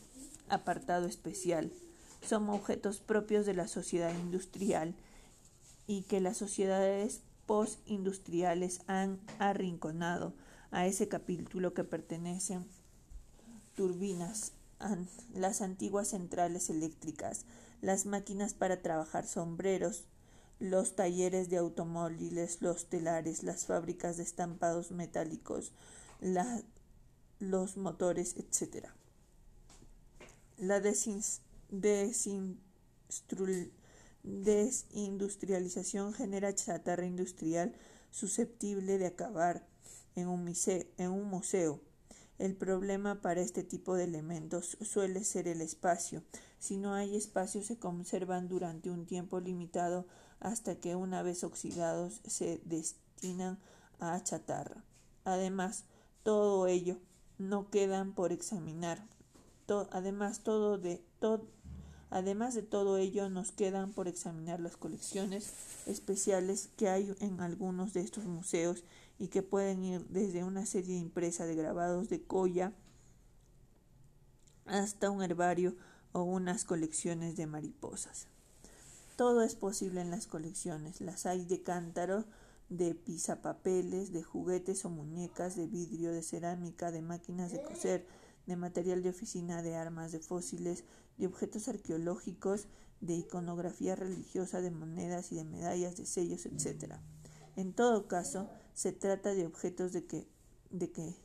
apartado 0.49 1.07
especial. 1.07 1.71
Son 2.21 2.49
objetos 2.49 2.99
propios 2.99 3.45
de 3.45 3.53
la 3.53 3.67
sociedad 3.67 4.13
industrial 4.13 4.95
y 5.87 6.03
que 6.03 6.21
las 6.21 6.37
sociedades 6.37 7.21
postindustriales 7.45 8.81
han 8.87 9.19
arrinconado 9.39 10.33
a 10.71 10.87
ese 10.87 11.07
capítulo 11.07 11.73
que 11.73 11.83
pertenecen 11.83 12.65
turbinas, 13.75 14.53
las 15.33 15.61
antiguas 15.61 16.09
centrales 16.09 16.69
eléctricas, 16.69 17.45
las 17.81 18.05
máquinas 18.05 18.53
para 18.53 18.81
trabajar 18.81 19.25
sombreros, 19.25 20.05
los 20.63 20.95
talleres 20.95 21.49
de 21.49 21.57
automóviles, 21.57 22.61
los 22.61 22.87
telares, 22.87 23.43
las 23.43 23.65
fábricas 23.65 24.15
de 24.15 24.23
estampados 24.23 24.91
metálicos, 24.91 25.73
los 27.39 27.75
motores, 27.75 28.37
etc. 28.37 28.87
La 30.57 30.79
desindustrialización 34.23 36.13
genera 36.13 36.55
chatarra 36.55 37.05
industrial 37.05 37.75
susceptible 38.09 38.97
de 38.97 39.07
acabar 39.07 39.67
en 40.15 40.29
un, 40.29 40.49
en 40.97 41.09
un 41.09 41.25
museo. 41.25 41.81
El 42.39 42.55
problema 42.55 43.21
para 43.21 43.41
este 43.41 43.63
tipo 43.63 43.95
de 43.95 44.05
elementos 44.05 44.77
suele 44.79 45.25
ser 45.25 45.49
el 45.49 45.59
espacio. 45.59 46.23
Si 46.57 46.77
no 46.77 46.93
hay 46.93 47.17
espacio, 47.17 47.61
se 47.63 47.77
conservan 47.77 48.47
durante 48.47 48.89
un 48.89 49.05
tiempo 49.05 49.41
limitado 49.41 50.07
hasta 50.43 50.75
que 50.75 50.95
una 50.95 51.23
vez 51.23 51.43
oxidados 51.43 52.19
se 52.27 52.61
destinan 52.65 53.57
a 53.99 54.21
chatarra. 54.21 54.83
Además, 55.23 55.85
todo 56.21 56.67
ello 56.67 56.99
no 57.37 57.69
quedan 57.69 58.13
por 58.13 58.31
examinar. 58.31 59.07
además, 59.91 60.41
todo 60.41 60.77
de, 60.77 61.01
además 62.09 62.53
de 62.53 62.61
todo 62.61 62.97
ello, 62.97 63.29
nos 63.29 63.53
quedan 63.53 63.93
por 63.93 64.09
examinar 64.09 64.59
las 64.59 64.75
colecciones 64.75 65.53
especiales 65.85 66.69
que 66.75 66.89
hay 66.89 67.15
en 67.21 67.39
algunos 67.39 67.93
de 67.93 68.01
estos 68.01 68.25
museos 68.25 68.83
y 69.17 69.29
que 69.29 69.43
pueden 69.43 69.83
ir 69.85 70.05
desde 70.09 70.43
una 70.43 70.65
serie 70.65 70.97
impresa 70.97 71.45
de 71.45 71.55
grabados 71.55 72.09
de 72.09 72.21
colla 72.21 72.73
hasta 74.65 75.09
un 75.09 75.23
herbario 75.23 75.75
o 76.11 76.23
unas 76.23 76.65
colecciones 76.65 77.37
de 77.37 77.47
mariposas. 77.47 78.27
Todo 79.15 79.43
es 79.43 79.55
posible 79.55 80.01
en 80.01 80.09
las 80.09 80.27
colecciones. 80.27 81.01
Las 81.01 81.25
hay 81.25 81.45
de 81.45 81.61
cántaro, 81.61 82.25
de 82.69 82.95
pisapapeles, 82.95 84.11
de 84.11 84.23
juguetes 84.23 84.85
o 84.85 84.89
muñecas, 84.89 85.55
de 85.55 85.67
vidrio, 85.67 86.11
de 86.11 86.23
cerámica, 86.23 86.91
de 86.91 87.01
máquinas 87.01 87.51
de 87.51 87.61
coser, 87.61 88.07
de 88.47 88.55
material 88.55 89.03
de 89.03 89.09
oficina, 89.09 89.61
de 89.61 89.75
armas, 89.75 90.11
de 90.11 90.19
fósiles, 90.19 90.83
de 91.17 91.27
objetos 91.27 91.67
arqueológicos, 91.67 92.67
de 93.01 93.13
iconografía 93.15 93.95
religiosa, 93.95 94.61
de 94.61 94.71
monedas 94.71 95.31
y 95.31 95.35
de 95.35 95.43
medallas, 95.43 95.95
de 95.95 96.05
sellos, 96.05 96.45
etc. 96.45 96.95
En 97.55 97.73
todo 97.73 98.07
caso, 98.07 98.49
se 98.73 98.91
trata 98.91 99.33
de 99.35 99.45
objetos 99.45 99.93
de 99.93 100.05
que, 100.05 100.27
de 100.71 100.91
que 100.91 101.15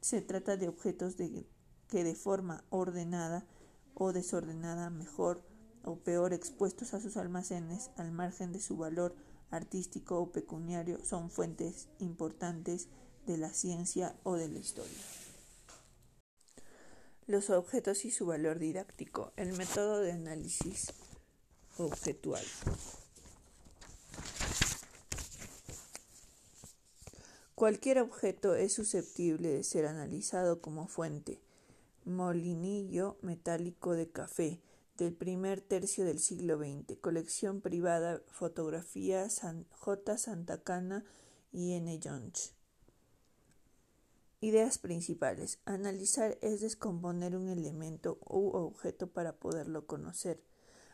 se 0.00 0.20
trata 0.20 0.56
de 0.56 0.68
objetos 0.68 1.16
de 1.16 1.46
que 1.88 2.04
de 2.04 2.14
forma 2.14 2.64
ordenada 2.70 3.46
o 3.94 4.12
desordenada, 4.12 4.90
mejor 4.90 5.42
o 5.84 5.96
peor 5.96 6.32
expuestos 6.32 6.94
a 6.94 7.00
sus 7.00 7.16
almacenes, 7.16 7.90
al 7.96 8.12
margen 8.12 8.52
de 8.52 8.60
su 8.60 8.76
valor 8.76 9.14
artístico 9.50 10.18
o 10.20 10.30
pecuniario, 10.30 11.04
son 11.04 11.30
fuentes 11.30 11.88
importantes 11.98 12.88
de 13.26 13.38
la 13.38 13.50
ciencia 13.52 14.16
o 14.22 14.36
de 14.36 14.48
la 14.48 14.58
historia. 14.58 14.98
Los 17.26 17.50
objetos 17.50 18.04
y 18.04 18.10
su 18.10 18.26
valor 18.26 18.58
didáctico. 18.58 19.32
El 19.36 19.56
método 19.56 20.00
de 20.00 20.12
análisis 20.12 20.92
objetual. 21.78 22.44
Cualquier 27.54 28.00
objeto 28.00 28.54
es 28.54 28.72
susceptible 28.72 29.50
de 29.50 29.62
ser 29.62 29.86
analizado 29.86 30.60
como 30.60 30.88
fuente. 30.88 31.40
Molinillo 32.04 33.18
metálico 33.20 33.92
de 33.92 34.10
café 34.10 34.60
del 35.00 35.14
primer 35.14 35.62
tercio 35.62 36.04
del 36.04 36.18
siglo 36.18 36.58
XX. 36.58 36.98
Colección 37.00 37.62
privada, 37.62 38.22
fotografía 38.28 39.26
J. 39.70 40.18
Santacana 40.18 41.04
y 41.52 41.72
N. 41.72 41.98
Jones. 42.02 42.52
Ideas 44.42 44.76
principales. 44.76 45.58
Analizar 45.64 46.36
es 46.42 46.60
descomponer 46.60 47.34
un 47.34 47.48
elemento 47.48 48.18
u 48.28 48.50
objeto 48.50 49.06
para 49.06 49.36
poderlo 49.36 49.86
conocer. 49.86 50.42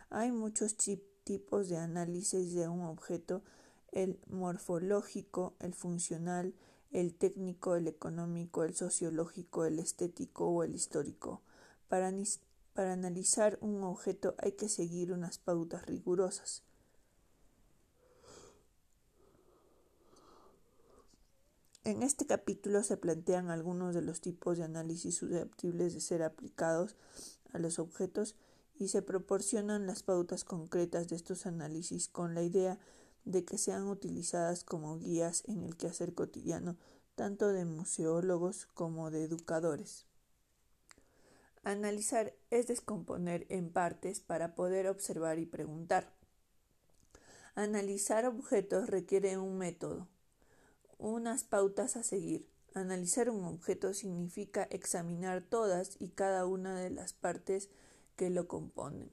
Hay 0.09 0.31
muchos 0.31 0.77
tipos 1.25 1.69
de 1.69 1.77
análisis 1.77 2.55
de 2.55 2.69
un 2.69 2.83
objeto 2.83 3.43
el 3.91 4.21
morfológico, 4.29 5.55
el 5.59 5.75
funcional, 5.75 6.55
el 6.93 7.15
técnico, 7.15 7.75
el 7.75 7.89
económico, 7.89 8.63
el 8.63 8.75
sociológico, 8.75 9.65
el 9.65 9.81
estético 9.81 10.47
o 10.47 10.63
el 10.63 10.75
histórico. 10.75 11.43
Para, 11.89 12.13
para 12.77 12.93
analizar 12.93 13.59
un 13.63 13.83
objeto 13.83 14.35
hay 14.37 14.53
que 14.53 14.69
seguir 14.69 15.11
unas 15.11 15.39
pautas 15.39 15.87
rigurosas. 15.87 16.63
En 21.85 22.03
este 22.03 22.27
capítulo 22.27 22.83
se 22.83 22.99
plantean 22.99 23.49
algunos 23.49 23.95
de 23.95 24.03
los 24.03 24.21
tipos 24.21 24.59
de 24.59 24.65
análisis 24.65 25.17
susceptibles 25.17 25.95
de 25.95 26.01
ser 26.01 26.23
aplicados 26.23 26.97
a 27.55 27.59
los 27.59 27.79
objetos 27.79 28.37
y 28.79 28.89
se 28.89 29.01
proporcionan 29.01 29.87
las 29.87 30.03
pautas 30.03 30.45
concretas 30.45 31.09
de 31.09 31.17
estos 31.17 31.47
análisis 31.47 32.09
con 32.09 32.35
la 32.35 32.43
idea 32.43 32.79
de 33.25 33.47
que 33.47 33.57
sean 33.57 33.89
utilizadas 33.89 34.65
como 34.65 34.99
guías 34.99 35.45
en 35.47 35.63
el 35.63 35.77
quehacer 35.77 36.13
cotidiano 36.13 36.77
tanto 37.15 37.49
de 37.49 37.65
museólogos 37.65 38.67
como 38.75 39.11
de 39.11 39.25
educadores. 39.25 40.07
Analizar 41.67 42.33
es 42.51 42.69
descomponer 42.69 43.45
en 43.49 43.71
partes 43.71 44.21
para 44.21 44.55
poder 44.55 44.87
observar 44.87 45.41
y 45.41 45.47
preguntar. 45.47 46.15
Analizar 47.57 48.25
objetos 48.25 48.89
requiere 48.89 49.37
un 49.37 49.59
método, 49.59 50.07
unas 50.97 51.43
pautas 51.43 51.97
a 51.97 52.05
seguir. 52.05 52.49
Analizar 52.75 53.31
un 53.31 53.45
objeto 53.45 53.95
significa 53.95 54.69
examinar 54.71 55.43
todas 55.43 55.97
y 55.99 56.11
cada 56.11 56.47
una 56.47 56.79
de 56.79 56.91
las 56.91 57.15
partes 57.15 57.69
que 58.15 58.31
lo 58.31 58.47
componen. 58.47 59.11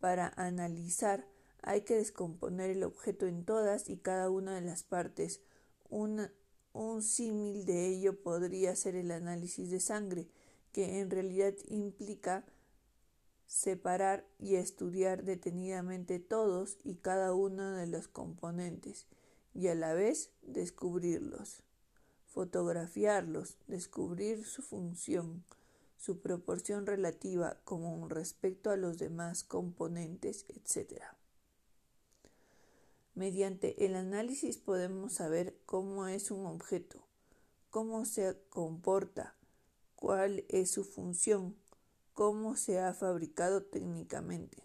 Para 0.00 0.32
analizar 0.34 1.28
hay 1.62 1.82
que 1.82 1.94
descomponer 1.94 2.70
el 2.70 2.82
objeto 2.82 3.28
en 3.28 3.44
todas 3.44 3.88
y 3.88 3.96
cada 3.96 4.28
una 4.28 4.56
de 4.56 4.62
las 4.62 4.82
partes. 4.82 5.40
un 5.88 7.02
símil 7.02 7.64
de 7.64 7.86
ello 7.86 8.20
podría 8.20 8.74
ser 8.74 8.96
el 8.96 9.12
análisis 9.12 9.70
de 9.70 9.78
sangre, 9.78 10.26
que 10.72 11.00
en 11.00 11.10
realidad 11.10 11.54
implica 11.68 12.44
separar 13.46 14.26
y 14.38 14.54
estudiar 14.54 15.24
detenidamente 15.24 16.18
todos 16.18 16.78
y 16.84 16.94
cada 16.94 17.34
uno 17.34 17.72
de 17.72 17.86
los 17.86 18.08
componentes 18.08 19.06
y 19.54 19.68
a 19.68 19.74
la 19.74 19.92
vez 19.92 20.30
descubrirlos, 20.40 21.62
fotografiarlos, 22.26 23.58
descubrir 23.66 24.46
su 24.46 24.62
función, 24.62 25.44
su 25.98 26.20
proporción 26.20 26.86
relativa 26.86 27.60
como 27.64 28.08
respecto 28.08 28.70
a 28.70 28.76
los 28.76 28.98
demás 28.98 29.44
componentes, 29.44 30.46
etc. 30.48 31.02
Mediante 33.14 33.84
el 33.84 33.94
análisis 33.94 34.56
podemos 34.56 35.12
saber 35.12 35.54
cómo 35.66 36.08
es 36.08 36.30
un 36.30 36.46
objeto, 36.46 37.04
cómo 37.68 38.06
se 38.06 38.38
comporta, 38.48 39.36
cuál 40.02 40.44
es 40.48 40.68
su 40.72 40.82
función, 40.82 41.54
cómo 42.12 42.56
se 42.56 42.80
ha 42.80 42.92
fabricado 42.92 43.62
técnicamente, 43.62 44.60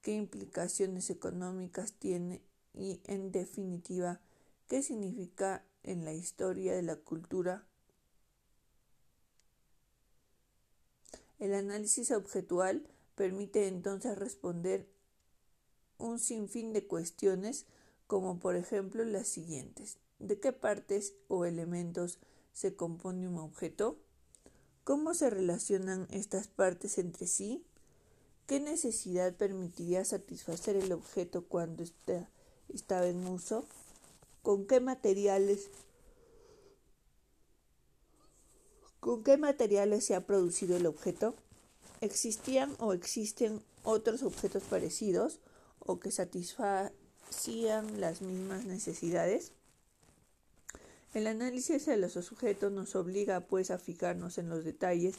qué 0.00 0.14
implicaciones 0.14 1.10
económicas 1.10 1.92
tiene 1.92 2.40
y, 2.72 3.02
en 3.04 3.30
definitiva, 3.30 4.22
qué 4.68 4.82
significa 4.82 5.66
en 5.82 6.06
la 6.06 6.14
historia 6.14 6.74
de 6.74 6.80
la 6.80 6.96
cultura. 6.96 7.66
El 11.38 11.52
análisis 11.52 12.10
objetual 12.10 12.88
permite 13.16 13.68
entonces 13.68 14.16
responder 14.16 14.88
un 15.98 16.18
sinfín 16.18 16.72
de 16.72 16.86
cuestiones 16.86 17.66
como 18.06 18.40
por 18.40 18.56
ejemplo 18.56 19.04
las 19.04 19.28
siguientes. 19.28 19.98
¿De 20.20 20.40
qué 20.40 20.54
partes 20.54 21.12
o 21.28 21.44
elementos 21.44 22.18
se 22.54 22.74
compone 22.74 23.28
un 23.28 23.36
objeto? 23.36 23.98
¿Cómo 24.84 25.12
se 25.12 25.28
relacionan 25.28 26.08
estas 26.10 26.48
partes 26.48 26.96
entre 26.96 27.26
sí? 27.26 27.62
¿Qué 28.46 28.60
necesidad 28.60 29.34
permitiría 29.34 30.02
satisfacer 30.06 30.76
el 30.76 30.92
objeto 30.92 31.44
cuando 31.44 31.82
está, 31.82 32.30
estaba 32.72 33.06
en 33.06 33.26
uso? 33.26 33.66
¿Con 34.42 34.66
qué 34.66 34.80
materiales 34.80 35.68
¿Con 39.00 39.22
qué 39.22 39.36
materiales 39.36 40.06
se 40.06 40.14
ha 40.14 40.24
producido 40.24 40.78
el 40.78 40.86
objeto? 40.86 41.34
¿Existían 42.00 42.74
o 42.78 42.94
existen 42.94 43.62
otros 43.82 44.22
objetos 44.22 44.62
parecidos? 44.62 45.40
o 45.86 46.00
que 46.00 46.10
satisfacían 46.10 48.00
las 48.00 48.22
mismas 48.22 48.64
necesidades? 48.64 49.52
El 51.14 51.28
análisis 51.28 51.86
de 51.86 51.96
los 51.96 52.14
sujetos 52.14 52.72
nos 52.72 52.96
obliga 52.96 53.38
pues 53.38 53.70
a 53.70 53.78
fijarnos 53.78 54.36
en 54.36 54.48
los 54.48 54.64
detalles 54.64 55.14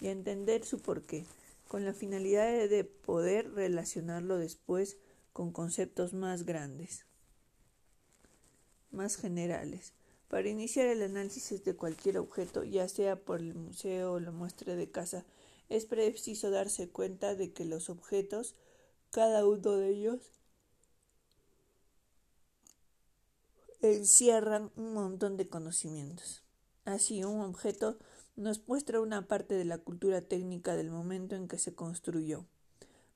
y 0.00 0.06
a 0.06 0.12
entender 0.12 0.64
su 0.64 0.78
porqué, 0.78 1.26
con 1.66 1.84
la 1.84 1.92
finalidad 1.92 2.68
de 2.68 2.84
poder 2.84 3.52
relacionarlo 3.52 4.36
después 4.36 4.96
con 5.32 5.50
conceptos 5.50 6.14
más 6.14 6.44
grandes, 6.44 7.04
más 8.92 9.16
generales. 9.16 9.92
Para 10.28 10.48
iniciar 10.48 10.86
el 10.86 11.02
análisis 11.02 11.64
de 11.64 11.74
cualquier 11.74 12.18
objeto, 12.18 12.62
ya 12.62 12.88
sea 12.88 13.16
por 13.16 13.40
el 13.40 13.54
museo 13.54 14.12
o 14.12 14.20
la 14.20 14.30
muestra 14.30 14.76
de 14.76 14.88
casa, 14.88 15.24
es 15.68 15.84
preciso 15.84 16.50
darse 16.50 16.88
cuenta 16.90 17.34
de 17.34 17.52
que 17.52 17.64
los 17.64 17.90
objetos 17.90 18.54
cada 19.10 19.44
uno 19.44 19.72
de 19.72 19.88
ellos 19.88 20.30
encierran 23.82 24.70
un 24.76 24.94
montón 24.94 25.36
de 25.36 25.48
conocimientos. 25.48 26.42
Así, 26.84 27.24
un 27.24 27.40
objeto 27.40 27.98
nos 28.36 28.66
muestra 28.66 29.00
una 29.00 29.26
parte 29.26 29.54
de 29.54 29.64
la 29.64 29.78
cultura 29.78 30.22
técnica 30.22 30.76
del 30.76 30.90
momento 30.90 31.36
en 31.36 31.48
que 31.48 31.58
se 31.58 31.74
construyó. 31.74 32.46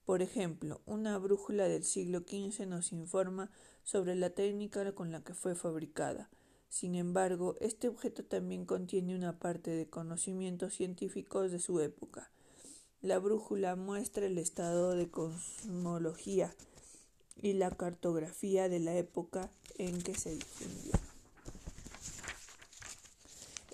Por 0.05 0.20
ejemplo, 0.20 0.83
una 0.85 1.16
brújula 1.18 1.66
del 1.66 1.83
siglo 1.83 2.20
XV 2.20 2.66
nos 2.66 2.92
informa 2.92 3.50
sobre 3.83 4.14
la 4.14 4.31
técnica 4.31 4.94
con 4.94 5.12
la 5.12 5.22
que 5.22 5.35
fue 5.35 5.55
fabricada. 5.55 6.31
Sin 6.68 6.94
embargo, 6.94 7.57
este 7.61 7.88
objeto 7.88 8.24
también 8.24 8.66
contiene 8.66 9.14
una 9.14 9.38
parte 9.38 9.70
de 9.70 9.88
conocimientos 9.88 10.74
científicos 10.74 11.53
de 11.53 11.59
su 11.59 11.81
época. 11.81 12.31
La 13.00 13.18
brújula 13.18 13.77
muestra 13.77 14.27
el 14.27 14.38
estado 14.38 14.94
de 14.94 15.11
cosmología 15.11 16.55
y 17.40 17.55
la 17.55 17.70
cartografía 17.70 18.68
de 18.68 18.81
la 18.81 18.94
época 18.97 19.51
en 19.79 20.03
que 20.03 20.14
se 20.14 20.31
difundió. 20.31 20.92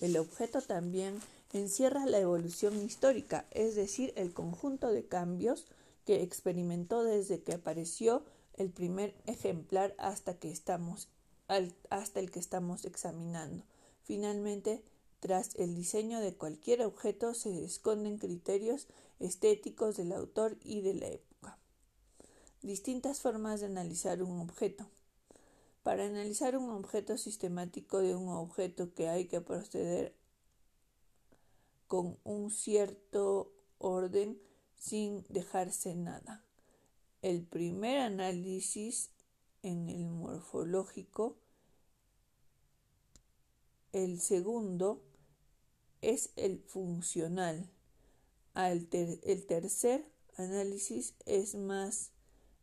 El 0.01 0.17
objeto 0.17 0.63
también 0.63 1.21
encierra 1.53 2.07
la 2.07 2.19
evolución 2.19 2.83
histórica, 2.83 3.47
es 3.51 3.75
decir, 3.75 4.13
el 4.17 4.33
conjunto 4.33 4.89
de 4.93 5.05
cambios 5.07 5.67
que 6.07 6.23
experimentó 6.23 7.05
desde 7.05 7.43
que 7.43 7.53
apareció 7.53 8.25
el 8.55 8.71
primer 8.71 9.15
ejemplar 9.27 9.95
hasta 9.99 10.35
que 10.35 10.51
estamos 10.51 11.09
hasta 11.91 12.21
el 12.21 12.31
que 12.31 12.39
estamos 12.39 12.85
examinando. 12.85 13.65
Finalmente, 14.05 14.85
tras 15.19 15.55
el 15.57 15.75
diseño 15.75 16.21
de 16.21 16.35
cualquier 16.35 16.83
objeto 16.83 17.35
se 17.35 17.65
esconden 17.65 18.19
criterios 18.19 18.87
estéticos 19.19 19.97
del 19.97 20.13
autor 20.13 20.57
y 20.63 20.81
de 20.81 20.95
la 20.95 21.07
época. 21.09 21.30
Distintas 22.63 23.21
formas 23.21 23.61
de 23.61 23.67
analizar 23.67 24.23
un 24.23 24.39
objeto. 24.39 24.87
Para 25.83 26.05
analizar 26.05 26.59
un 26.59 26.71
objeto 26.71 27.17
sistemático 27.17 28.01
de 28.01 28.15
un 28.15 28.29
objeto 28.29 28.93
que 28.93 29.09
hay 29.09 29.29
que 29.29 29.41
proceder 29.41 30.15
con 31.89 32.19
un 32.23 32.51
cierto 32.51 33.51
orden 33.79 34.39
sin 34.77 35.25
dejarse 35.31 35.95
nada. 35.95 36.45
El 37.23 37.43
primer 37.43 37.99
análisis 37.99 39.11
en 39.63 39.89
el 39.89 40.07
morfológico, 40.07 41.37
el 43.93 44.21
segundo 44.21 45.03
es 46.03 46.31
el 46.37 46.61
funcional. 46.61 47.71
el 48.55 49.47
tercer 49.47 50.07
análisis 50.37 51.15
es 51.25 51.55
más 51.55 52.13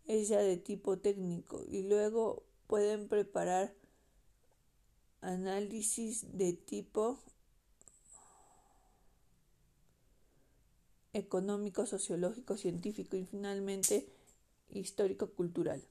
ella 0.07 0.39
de 0.39 0.57
tipo 0.57 0.97
técnico 0.97 1.63
y 1.67 1.83
luego 1.83 2.43
pueden 2.67 3.07
preparar 3.07 3.73
análisis 5.21 6.37
de 6.37 6.53
tipo 6.53 7.19
económico, 11.13 11.85
sociológico, 11.85 12.57
científico 12.57 13.17
y 13.17 13.25
finalmente 13.25 14.07
histórico-cultural. 14.69 15.81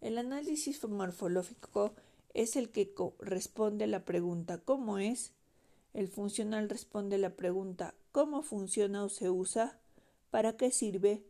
El 0.00 0.18
análisis 0.18 0.82
morfológico 0.84 1.94
es 2.34 2.56
el 2.56 2.70
que 2.70 2.92
responde 3.20 3.84
a 3.84 3.88
la 3.88 4.04
pregunta 4.04 4.58
¿cómo 4.58 4.98
es? 4.98 5.32
El 5.94 6.08
funcional 6.08 6.68
responde 6.68 7.16
a 7.16 7.18
la 7.18 7.34
pregunta 7.34 7.94
¿cómo 8.12 8.42
funciona 8.42 9.04
o 9.04 9.08
se 9.08 9.30
usa? 9.30 9.78
¿Para 10.30 10.56
qué 10.56 10.70
sirve? 10.70 11.24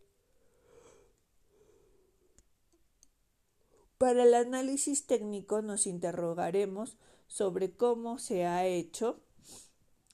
Para 3.98 4.22
el 4.22 4.34
análisis 4.34 5.06
técnico 5.06 5.60
nos 5.60 5.88
interrogaremos 5.88 6.96
sobre 7.26 7.72
cómo 7.72 8.20
se 8.20 8.46
ha 8.46 8.64
hecho, 8.64 9.20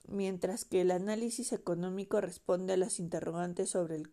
mientras 0.07 0.65
que 0.65 0.81
el 0.81 0.89
análisis 0.89 1.53
económico 1.53 2.19
responde 2.19 2.73
a 2.73 2.77
las 2.77 2.99
interrogantes 2.99 3.69
sobre, 3.69 4.03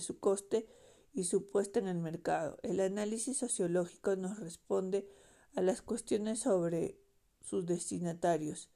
su 0.00 0.18
coste 0.18 0.66
y 1.12 1.24
su 1.24 1.46
puesta 1.46 1.78
en 1.78 1.88
el 1.88 1.98
mercado. 1.98 2.58
El 2.62 2.80
análisis 2.80 3.36
sociológico 3.36 4.16
nos 4.16 4.38
responde 4.38 5.06
a 5.54 5.60
las 5.60 5.82
cuestiones 5.82 6.38
sobre 6.40 6.98
sus 7.42 7.66
destinatarios. 7.66 8.70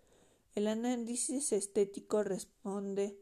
El 0.55 0.69
análisis 0.69 1.51
estético 1.53 2.23
responde 2.25 3.19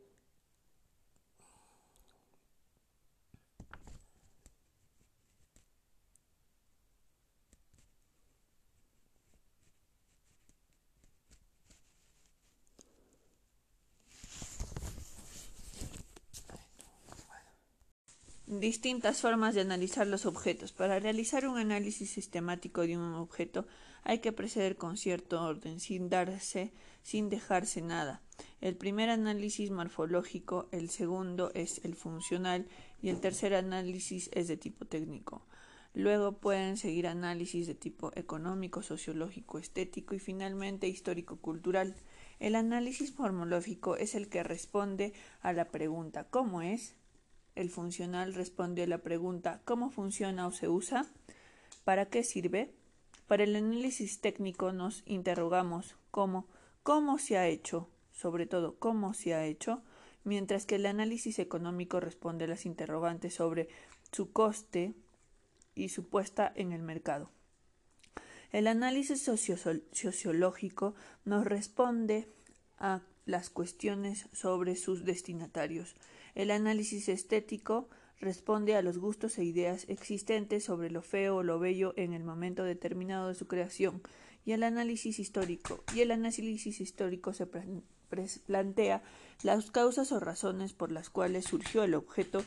distintas 18.60 19.20
formas 19.20 19.54
de 19.54 19.60
analizar 19.60 20.06
los 20.06 20.26
objetos. 20.26 20.72
Para 20.72 20.98
realizar 20.98 21.46
un 21.46 21.58
análisis 21.58 22.10
sistemático 22.10 22.82
de 22.82 22.96
un 22.96 23.14
objeto 23.14 23.66
hay 24.04 24.18
que 24.20 24.32
proceder 24.32 24.76
con 24.76 24.96
cierto 24.96 25.42
orden, 25.42 25.80
sin 25.80 26.08
darse, 26.08 26.72
sin 27.02 27.28
dejarse 27.28 27.82
nada. 27.82 28.22
El 28.60 28.76
primer 28.76 29.10
análisis 29.10 29.70
morfológico, 29.70 30.68
el 30.72 30.90
segundo 30.90 31.50
es 31.54 31.84
el 31.84 31.94
funcional 31.94 32.66
y 33.02 33.10
el 33.10 33.20
tercer 33.20 33.54
análisis 33.54 34.30
es 34.32 34.48
de 34.48 34.56
tipo 34.56 34.84
técnico. 34.84 35.46
Luego 35.94 36.38
pueden 36.38 36.76
seguir 36.76 37.06
análisis 37.06 37.66
de 37.66 37.74
tipo 37.74 38.12
económico, 38.14 38.82
sociológico, 38.82 39.58
estético 39.58 40.14
y 40.14 40.20
finalmente 40.20 40.86
histórico-cultural. 40.86 41.96
El 42.38 42.54
análisis 42.54 43.18
morfológico 43.18 43.96
es 43.96 44.14
el 44.14 44.28
que 44.28 44.42
responde 44.42 45.12
a 45.40 45.52
la 45.52 45.70
pregunta 45.70 46.24
¿cómo 46.30 46.62
es? 46.62 46.94
El 47.58 47.70
funcional 47.70 48.34
responde 48.34 48.84
a 48.84 48.86
la 48.86 48.98
pregunta 48.98 49.60
¿cómo 49.64 49.90
funciona 49.90 50.46
o 50.46 50.52
se 50.52 50.68
usa? 50.68 51.06
¿Para 51.82 52.06
qué 52.06 52.22
sirve? 52.22 52.72
Para 53.26 53.42
el 53.42 53.56
análisis 53.56 54.20
técnico 54.20 54.70
nos 54.70 55.02
interrogamos 55.06 55.96
cómo, 56.12 56.46
cómo 56.84 57.18
se 57.18 57.36
ha 57.36 57.48
hecho, 57.48 57.88
sobre 58.12 58.46
todo 58.46 58.76
cómo 58.78 59.12
se 59.12 59.34
ha 59.34 59.44
hecho, 59.44 59.82
mientras 60.22 60.66
que 60.66 60.76
el 60.76 60.86
análisis 60.86 61.40
económico 61.40 61.98
responde 61.98 62.44
a 62.44 62.48
las 62.48 62.64
interrogantes 62.64 63.34
sobre 63.34 63.68
su 64.12 64.30
coste 64.30 64.94
y 65.74 65.88
su 65.88 66.08
puesta 66.08 66.52
en 66.54 66.70
el 66.70 66.82
mercado. 66.82 67.28
El 68.52 68.68
análisis 68.68 69.20
sociológico 69.24 70.94
nos 71.24 71.44
responde 71.44 72.28
a 72.78 73.02
las 73.26 73.50
cuestiones 73.50 74.28
sobre 74.32 74.76
sus 74.76 75.04
destinatarios. 75.04 75.96
El 76.38 76.52
análisis 76.52 77.08
estético 77.08 77.88
responde 78.20 78.76
a 78.76 78.82
los 78.82 78.98
gustos 78.98 79.36
e 79.38 79.44
ideas 79.44 79.86
existentes 79.88 80.62
sobre 80.62 80.88
lo 80.88 81.02
feo 81.02 81.38
o 81.38 81.42
lo 81.42 81.58
bello 81.58 81.94
en 81.96 82.12
el 82.12 82.22
momento 82.22 82.62
determinado 82.62 83.26
de 83.26 83.34
su 83.34 83.48
creación 83.48 84.02
y 84.44 84.52
el 84.52 84.62
análisis 84.62 85.18
histórico. 85.18 85.82
Y 85.96 86.02
el 86.02 86.12
análisis 86.12 86.80
histórico 86.80 87.32
se 87.32 87.48
plantea 88.46 89.02
las 89.42 89.72
causas 89.72 90.12
o 90.12 90.20
razones 90.20 90.74
por 90.74 90.92
las 90.92 91.10
cuales 91.10 91.44
surgió 91.44 91.82
el 91.82 91.96
objeto 91.96 92.44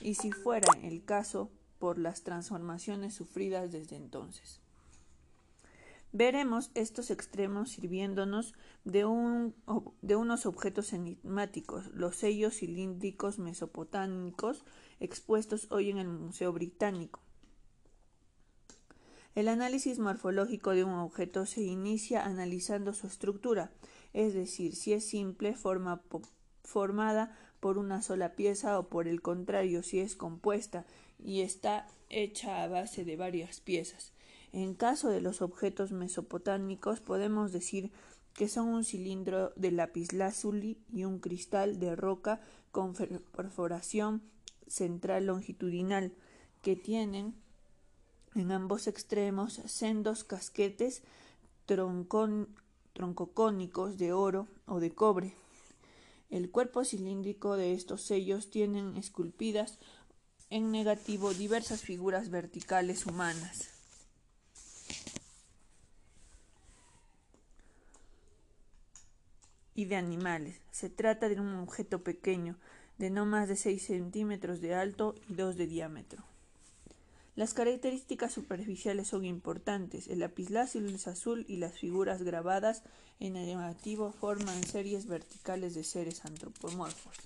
y 0.00 0.14
si 0.14 0.32
fuera 0.32 0.68
el 0.82 1.04
caso 1.04 1.50
por 1.78 1.98
las 1.98 2.22
transformaciones 2.22 3.12
sufridas 3.12 3.70
desde 3.70 3.96
entonces. 3.96 4.63
Veremos 6.16 6.70
estos 6.76 7.10
extremos 7.10 7.72
sirviéndonos 7.72 8.54
de, 8.84 9.04
un, 9.04 9.52
de 10.00 10.14
unos 10.14 10.46
objetos 10.46 10.92
enigmáticos, 10.92 11.88
los 11.88 12.14
sellos 12.14 12.54
cilíndricos 12.54 13.40
mesopotámicos 13.40 14.64
expuestos 15.00 15.66
hoy 15.72 15.90
en 15.90 15.98
el 15.98 16.06
Museo 16.06 16.52
Británico. 16.52 17.18
El 19.34 19.48
análisis 19.48 19.98
morfológico 19.98 20.70
de 20.70 20.84
un 20.84 20.92
objeto 20.92 21.46
se 21.46 21.62
inicia 21.62 22.24
analizando 22.24 22.92
su 22.92 23.08
estructura, 23.08 23.72
es 24.12 24.34
decir, 24.34 24.76
si 24.76 24.92
es 24.92 25.04
simple, 25.04 25.56
forma 25.56 26.00
formada 26.62 27.36
por 27.58 27.76
una 27.76 28.02
sola 28.02 28.36
pieza 28.36 28.78
o 28.78 28.88
por 28.88 29.08
el 29.08 29.20
contrario, 29.20 29.82
si 29.82 29.98
es 29.98 30.14
compuesta 30.14 30.86
y 31.18 31.40
está 31.40 31.88
hecha 32.08 32.62
a 32.62 32.68
base 32.68 33.04
de 33.04 33.16
varias 33.16 33.58
piezas. 33.58 34.14
En 34.54 34.74
caso 34.74 35.08
de 35.08 35.20
los 35.20 35.42
objetos 35.42 35.90
mesopotámicos 35.90 37.00
podemos 37.00 37.50
decir 37.50 37.90
que 38.34 38.48
son 38.48 38.68
un 38.68 38.84
cilindro 38.84 39.52
de 39.56 39.72
lapislázuli 39.72 40.78
y 40.92 41.02
un 41.02 41.18
cristal 41.18 41.80
de 41.80 41.96
roca 41.96 42.40
con 42.70 42.94
perforación 42.94 44.22
central 44.68 45.26
longitudinal 45.26 46.12
que 46.62 46.76
tienen 46.76 47.34
en 48.36 48.52
ambos 48.52 48.86
extremos 48.86 49.54
sendos 49.66 50.22
casquetes 50.22 51.02
troncocónicos 51.66 53.98
de 53.98 54.12
oro 54.12 54.46
o 54.66 54.78
de 54.78 54.94
cobre. 54.94 55.34
El 56.30 56.52
cuerpo 56.52 56.84
cilíndrico 56.84 57.56
de 57.56 57.72
estos 57.72 58.02
sellos 58.02 58.50
tienen 58.50 58.96
esculpidas 58.96 59.80
en 60.48 60.70
negativo 60.70 61.34
diversas 61.34 61.80
figuras 61.80 62.30
verticales 62.30 63.06
humanas. 63.06 63.73
Y 69.74 69.86
de 69.86 69.96
animales. 69.96 70.60
Se 70.70 70.90
trata 70.90 71.28
de 71.28 71.40
un 71.40 71.54
objeto 71.54 72.02
pequeño, 72.02 72.56
de 72.98 73.10
no 73.10 73.26
más 73.26 73.48
de 73.48 73.56
6 73.56 73.84
centímetros 73.84 74.60
de 74.60 74.74
alto 74.74 75.14
y 75.28 75.34
2 75.34 75.56
de 75.56 75.66
diámetro. 75.66 76.24
Las 77.36 77.52
características 77.52 78.32
superficiales 78.32 79.08
son 79.08 79.24
importantes. 79.24 80.06
El 80.06 80.20
lapislázuli 80.20 80.94
es 80.94 81.08
azul 81.08 81.44
y 81.48 81.56
las 81.56 81.72
figuras 81.72 82.22
grabadas 82.22 82.84
en 83.18 83.36
el 83.36 83.46
negativo 83.46 84.12
forman 84.12 84.62
series 84.62 85.06
verticales 85.06 85.74
de 85.74 85.82
seres 85.82 86.24
antropomorfos. 86.24 87.16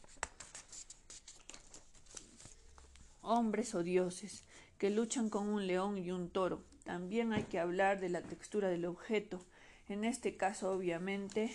Hombres 3.20 3.74
o 3.74 3.82
dioses 3.82 4.44
que 4.78 4.88
luchan 4.88 5.28
con 5.28 5.48
un 5.48 5.66
león 5.66 5.98
y 5.98 6.10
un 6.10 6.30
toro. 6.30 6.62
También 6.84 7.34
hay 7.34 7.42
que 7.42 7.58
hablar 7.58 8.00
de 8.00 8.08
la 8.08 8.22
textura 8.22 8.68
del 8.68 8.86
objeto. 8.86 9.44
En 9.88 10.04
este 10.04 10.36
caso, 10.36 10.70
obviamente, 10.70 11.50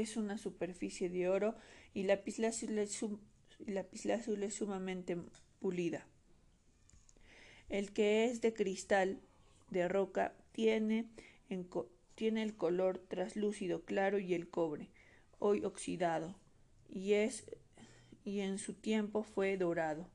es 0.00 0.16
una 0.16 0.38
superficie 0.38 1.10
de 1.10 1.28
oro 1.28 1.54
y 1.92 2.04
la 2.04 2.20
lapislázuli 3.66 4.44
es 4.44 4.54
sumamente 4.54 5.18
pulida. 5.60 6.06
El 7.68 7.92
que 7.92 8.24
es 8.24 8.40
de 8.40 8.54
cristal 8.54 9.20
de 9.70 9.88
roca 9.88 10.34
tiene 10.52 11.06
tiene 12.14 12.42
el 12.42 12.56
color 12.56 12.98
traslúcido 12.98 13.84
claro 13.84 14.18
y 14.18 14.34
el 14.34 14.48
cobre, 14.48 14.88
hoy 15.38 15.64
oxidado, 15.64 16.34
y, 16.88 17.14
es, 17.14 17.44
y 18.24 18.40
en 18.40 18.58
su 18.58 18.74
tiempo 18.74 19.22
fue 19.22 19.56
dorado. 19.56 20.08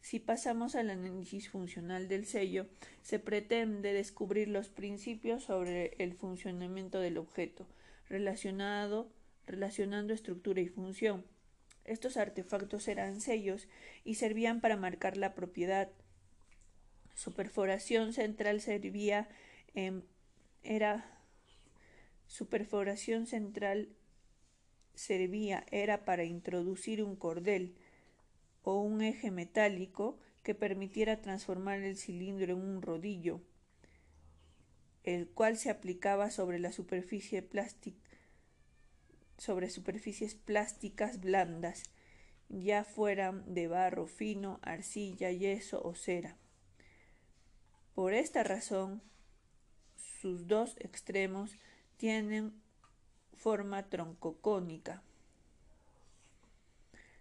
Si 0.00 0.20
pasamos 0.20 0.74
al 0.74 0.90
análisis 0.90 1.50
funcional 1.50 2.08
del 2.08 2.24
sello, 2.24 2.66
se 3.02 3.18
pretende 3.18 3.92
descubrir 3.92 4.48
los 4.48 4.68
principios 4.68 5.44
sobre 5.44 5.94
el 5.98 6.14
funcionamiento 6.14 7.00
del 7.00 7.18
objeto, 7.18 7.66
relacionado, 8.08 9.10
relacionando 9.46 10.12
estructura 10.12 10.60
y 10.60 10.68
función. 10.68 11.24
Estos 11.84 12.16
artefactos 12.16 12.86
eran 12.88 13.20
sellos 13.20 13.68
y 14.04 14.14
servían 14.14 14.60
para 14.60 14.76
marcar 14.76 15.16
la 15.16 15.34
propiedad. 15.34 15.90
Su 17.14 17.34
perforación 17.34 18.12
central 18.12 18.60
servía 18.60 19.28
era 20.62 21.18
su 22.26 22.46
perforación 22.48 23.26
central 23.26 23.88
servía 24.94 25.64
era 25.70 26.04
para 26.04 26.24
introducir 26.24 27.02
un 27.02 27.16
cordel 27.16 27.74
o 28.62 28.80
un 28.80 29.00
eje 29.00 29.30
metálico 29.30 30.18
que 30.42 30.54
permitiera 30.54 31.22
transformar 31.22 31.80
el 31.80 31.96
cilindro 31.96 32.52
en 32.52 32.60
un 32.60 32.82
rodillo, 32.82 33.40
el 35.14 35.26
cual 35.26 35.56
se 35.56 35.70
aplicaba 35.70 36.30
sobre 36.30 36.58
sobre 39.38 39.70
superficies 39.70 40.34
plásticas 40.34 41.20
blandas, 41.20 41.84
ya 42.50 42.84
fueran 42.84 43.54
de 43.54 43.68
barro 43.68 44.06
fino, 44.06 44.60
arcilla, 44.62 45.30
yeso 45.30 45.82
o 45.82 45.94
cera. 45.94 46.36
Por 47.94 48.12
esta 48.12 48.42
razón, 48.42 49.00
sus 50.20 50.46
dos 50.46 50.76
extremos 50.78 51.56
tienen 51.96 52.52
forma 53.34 53.88
troncocónica. 53.88 55.02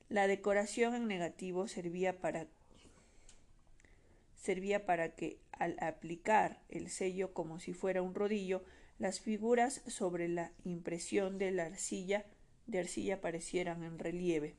La 0.10 0.28
decoración 0.28 0.94
en 0.94 1.08
negativo 1.08 1.70
servía 1.70 2.20
para, 2.20 2.48
servía 4.48 4.86
para 4.86 5.14
que 5.14 5.42
al 5.52 5.76
aplicar 5.82 6.62
el 6.70 6.90
sello 6.90 7.34
como 7.34 7.60
si 7.60 7.74
fuera 7.74 8.02
un 8.02 8.16
rodillo, 8.16 8.64
las 8.98 9.20
figuras 9.20 9.82
sobre 9.88 10.30
la 10.30 10.54
impresión 10.64 11.38
de 11.38 11.52
la 11.52 11.66
arcilla 11.66 12.26
de 12.66 12.80
arcilla 12.80 13.16
aparecieran 13.16 13.84
en 13.84 14.00
relieve. 14.00 14.56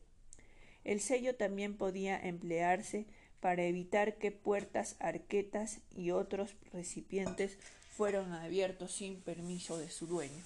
El 0.84 1.00
sello 1.00 1.36
también 1.36 1.74
podía 1.78 2.20
emplearse 2.20 3.06
para 3.40 3.64
evitar 3.64 4.18
que 4.18 4.30
puertas, 4.30 4.96
arquetas 5.00 5.80
y 5.96 6.10
otros 6.10 6.54
recipientes 6.70 7.56
fueron 7.90 8.34
abiertos 8.34 8.92
sin 8.92 9.22
permiso 9.22 9.78
de 9.78 9.88
su 9.88 10.06
dueño. 10.06 10.44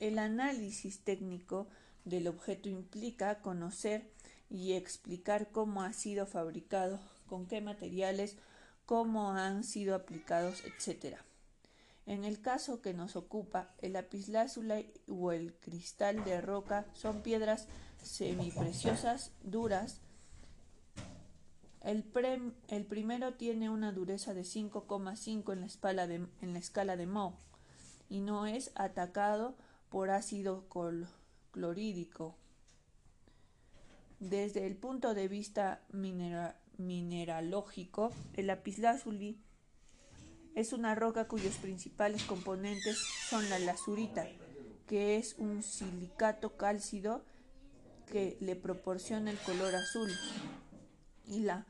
El 0.00 0.18
análisis 0.18 0.98
técnico 0.98 1.66
del 2.04 2.28
objeto 2.28 2.68
implica 2.68 3.40
conocer 3.40 4.10
y 4.48 4.74
explicar 4.74 5.50
cómo 5.50 5.82
ha 5.82 5.92
sido 5.92 6.26
fabricado, 6.26 7.00
con 7.26 7.46
qué 7.46 7.60
materiales, 7.60 8.36
cómo 8.84 9.32
han 9.32 9.64
sido 9.64 9.94
aplicados, 9.94 10.62
etc. 10.64 11.16
En 12.06 12.24
el 12.24 12.40
caso 12.40 12.80
que 12.80 12.94
nos 12.94 13.16
ocupa, 13.16 13.74
el 13.78 13.94
lapislázuli 13.94 14.92
o 15.08 15.32
el 15.32 15.54
cristal 15.54 16.24
de 16.24 16.40
roca 16.40 16.86
son 16.94 17.22
piedras 17.22 17.66
semipreciosas, 18.02 19.32
duras, 19.42 20.00
el, 21.86 22.04
el 22.68 22.84
primero 22.84 23.34
tiene 23.34 23.70
una 23.70 23.92
dureza 23.92 24.34
de 24.34 24.42
5,5 24.42 25.52
en, 25.52 25.60
la 25.60 25.66
escala 25.66 26.06
de, 26.08 26.26
en 26.42 26.52
la 26.52 26.58
escala 26.58 26.96
de 26.96 27.06
Mohs 27.06 27.46
y 28.08 28.20
no 28.20 28.46
es 28.46 28.72
atacado 28.74 29.56
por 29.88 30.10
ácido 30.10 30.66
clorhídrico. 31.52 32.36
Desde 34.20 34.66
el 34.66 34.76
punto 34.76 35.12
de 35.14 35.28
vista 35.28 35.82
mineralógico, 36.78 38.12
el 38.34 38.46
lapislázuli 38.46 39.38
es 40.54 40.72
una 40.72 40.94
roca 40.94 41.28
cuyos 41.28 41.56
principales 41.56 42.22
componentes 42.24 42.96
son 43.28 43.48
la 43.50 43.58
lazurita, 43.58 44.26
que 44.86 45.16
es 45.16 45.34
un 45.36 45.62
silicato 45.62 46.56
cálcido 46.56 47.24
que 48.10 48.38
le 48.40 48.56
proporciona 48.56 49.30
el 49.30 49.38
color 49.38 49.74
azul, 49.74 50.10
y 51.26 51.40
la 51.40 51.66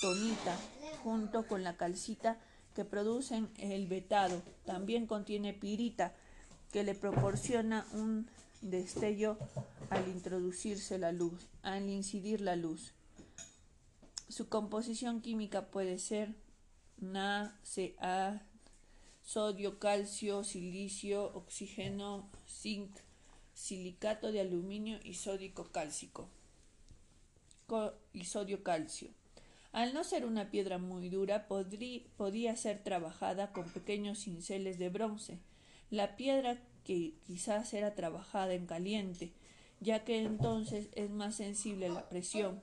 tonita 0.00 0.56
junto 1.02 1.46
con 1.48 1.64
la 1.64 1.76
calcita 1.76 2.38
que 2.74 2.84
producen 2.84 3.50
el 3.58 3.88
vetado. 3.88 4.42
También 4.64 5.06
contiene 5.06 5.54
pirita 5.54 6.14
que 6.70 6.84
le 6.84 6.94
proporciona 6.94 7.86
un 7.92 8.28
destello 8.64 9.38
al 9.90 10.08
introducirse 10.08 10.98
la 10.98 11.12
luz, 11.12 11.46
al 11.62 11.88
incidir 11.88 12.40
la 12.40 12.56
luz. 12.56 12.92
Su 14.28 14.48
composición 14.48 15.20
química 15.20 15.70
puede 15.70 15.98
ser 15.98 16.34
NaCa, 16.96 18.42
sodio, 19.22 19.78
calcio, 19.78 20.44
silicio, 20.44 21.34
oxígeno, 21.34 22.30
zinc, 22.48 22.90
silicato 23.52 24.32
de 24.32 24.40
aluminio 24.40 24.98
y 25.04 25.14
sódico 25.14 25.70
cálcico 25.70 26.28
y 28.12 28.24
sodio 28.24 28.62
calcio. 28.62 29.10
Al 29.72 29.92
no 29.92 30.04
ser 30.04 30.24
una 30.24 30.50
piedra 30.50 30.78
muy 30.78 31.08
dura, 31.08 31.48
podía 31.48 32.56
ser 32.56 32.82
trabajada 32.84 33.52
con 33.52 33.68
pequeños 33.70 34.20
cinceles 34.20 34.78
de 34.78 34.88
bronce. 34.88 35.38
La 35.90 36.16
piedra 36.16 36.60
que 36.84 37.14
quizás 37.26 37.72
era 37.74 37.94
trabajada 37.94 38.54
en 38.54 38.66
caliente, 38.66 39.32
ya 39.80 40.04
que 40.04 40.22
entonces 40.22 40.88
es 40.94 41.10
más 41.10 41.36
sensible 41.36 41.86
a 41.86 41.90
la 41.92 42.08
presión. 42.08 42.60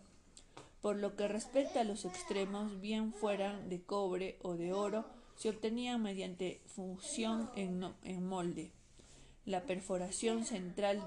Por 0.81 0.95
lo 0.95 1.15
que 1.15 1.27
respecta 1.27 1.81
a 1.81 1.83
los 1.83 2.05
extremos, 2.05 2.81
bien 2.81 3.13
fueran 3.13 3.69
de 3.69 3.81
cobre 3.81 4.37
o 4.41 4.55
de 4.55 4.73
oro, 4.73 5.05
se 5.35 5.49
obtenían 5.49 6.01
mediante 6.01 6.61
fusión 6.67 7.49
en, 7.55 8.25
molde. 8.25 8.71
La 9.45 9.63
perforación 9.63 10.45
central 10.45 11.03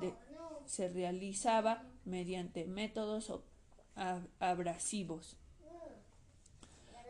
se 0.66 0.88
realizaba 0.88 1.84
mediante 2.04 2.66
métodos 2.66 3.32
abrasivos. 4.40 5.36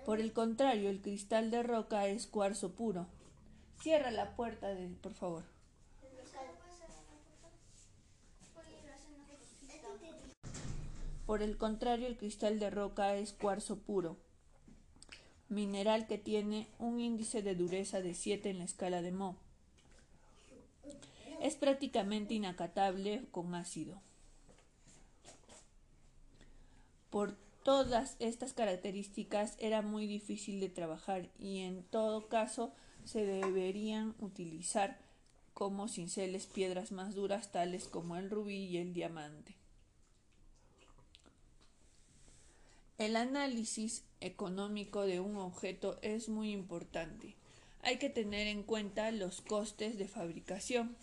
Por 0.04 0.20
el 0.20 0.32
contrario, 0.32 0.90
el 0.90 1.00
cristal 1.00 1.50
de 1.50 1.62
roca 1.62 2.06
es 2.08 2.26
cuarzo 2.26 2.72
puro. 2.72 3.06
Cierra 3.80 4.10
la 4.10 4.36
puerta, 4.36 4.68
por 5.00 5.14
favor. 5.14 5.53
Por 11.26 11.42
el 11.42 11.56
contrario, 11.56 12.06
el 12.06 12.16
cristal 12.16 12.58
de 12.58 12.70
roca 12.70 13.14
es 13.16 13.32
cuarzo 13.32 13.78
puro, 13.78 14.16
mineral 15.48 16.06
que 16.06 16.18
tiene 16.18 16.68
un 16.78 17.00
índice 17.00 17.42
de 17.42 17.54
dureza 17.54 18.00
de 18.00 18.14
7 18.14 18.50
en 18.50 18.58
la 18.58 18.64
escala 18.64 19.00
de 19.00 19.12
Mohs. 19.12 19.36
Es 21.40 21.56
prácticamente 21.56 22.34
inacatable 22.34 23.24
con 23.30 23.54
ácido. 23.54 24.00
Por 27.10 27.36
todas 27.64 28.16
estas 28.18 28.52
características 28.52 29.56
era 29.58 29.80
muy 29.80 30.06
difícil 30.06 30.60
de 30.60 30.68
trabajar 30.68 31.28
y 31.38 31.60
en 31.60 31.82
todo 31.84 32.28
caso 32.28 32.72
se 33.04 33.24
deberían 33.24 34.14
utilizar 34.18 34.98
como 35.54 35.88
cinceles 35.88 36.46
piedras 36.46 36.92
más 36.92 37.14
duras 37.14 37.52
tales 37.52 37.88
como 37.88 38.16
el 38.16 38.28
rubí 38.28 38.64
y 38.64 38.78
el 38.78 38.92
diamante. 38.92 39.54
El 42.96 43.16
análisis 43.16 44.04
económico 44.20 45.02
de 45.04 45.18
un 45.18 45.36
objeto 45.36 45.98
es 46.02 46.28
muy 46.28 46.52
importante. 46.52 47.34
Hay 47.82 47.98
que 47.98 48.08
tener 48.08 48.46
en 48.46 48.62
cuenta 48.62 49.10
los 49.10 49.40
costes 49.40 49.98
de 49.98 50.06
fabricación, 50.06 50.96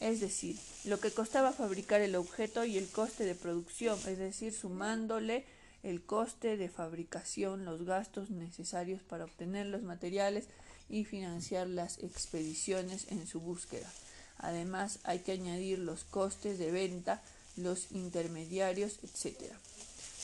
es 0.00 0.20
decir, 0.20 0.56
lo 0.84 0.98
que 1.00 1.10
costaba 1.10 1.52
fabricar 1.52 2.00
el 2.00 2.16
objeto 2.16 2.64
y 2.64 2.78
el 2.78 2.88
coste 2.88 3.24
de 3.24 3.34
producción, 3.34 3.98
es 4.08 4.18
decir, 4.18 4.54
sumándole 4.54 5.44
el 5.82 6.02
coste 6.02 6.56
de 6.56 6.70
fabricación, 6.70 7.66
los 7.66 7.84
gastos 7.84 8.30
necesarios 8.30 9.02
para 9.02 9.24
obtener 9.24 9.66
los 9.66 9.82
materiales 9.82 10.46
y 10.88 11.04
financiar 11.04 11.68
las 11.68 11.98
expediciones 11.98 13.06
en 13.12 13.26
su 13.26 13.40
búsqueda. 13.40 13.92
Además, 14.38 14.98
hay 15.04 15.18
que 15.18 15.32
añadir 15.32 15.78
los 15.78 16.04
costes 16.04 16.58
de 16.58 16.72
venta, 16.72 17.22
los 17.56 17.92
intermediarios, 17.92 18.98
etc. 19.02 19.52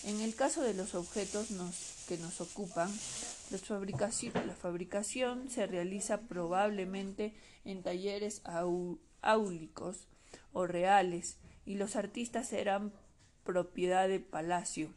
En 0.05 0.21
el 0.21 0.35
caso 0.35 0.63
de 0.63 0.75
los 0.75 0.95
objetos 0.95 1.49
que 2.09 2.19
nos 2.19 2.41
ocupan, 2.41 2.91
la 3.51 4.55
fabricación 4.55 5.51
se 5.51 5.67
realiza 5.67 6.23
probablemente 6.23 7.35
en 7.65 7.83
talleres 7.83 8.43
áulicos 9.23 10.07
o 10.53 10.67
reales 10.67 11.37
y 11.67 11.75
los 11.75 11.97
artistas 11.97 12.49
serán 12.49 12.93
propiedad 13.45 14.09
de 14.09 14.21
palacio. 14.21 14.91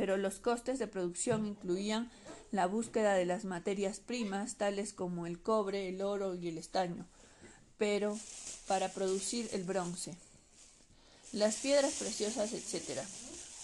pero 0.00 0.16
los 0.16 0.38
costes 0.38 0.78
de 0.78 0.86
producción 0.86 1.46
incluían 1.46 2.10
la 2.52 2.66
búsqueda 2.66 3.12
de 3.14 3.26
las 3.26 3.44
materias 3.44 4.00
primas, 4.00 4.56
tales 4.56 4.94
como 4.94 5.26
el 5.26 5.40
cobre, 5.42 5.88
el 5.88 6.02
oro 6.02 6.34
y 6.34 6.48
el 6.48 6.58
estaño, 6.58 7.06
pero 7.76 8.18
para 8.66 8.88
producir 8.88 9.48
el 9.52 9.64
bronce, 9.64 10.14
las 11.32 11.56
piedras 11.56 11.94
preciosas, 11.94 12.52
etc. 12.52 13.00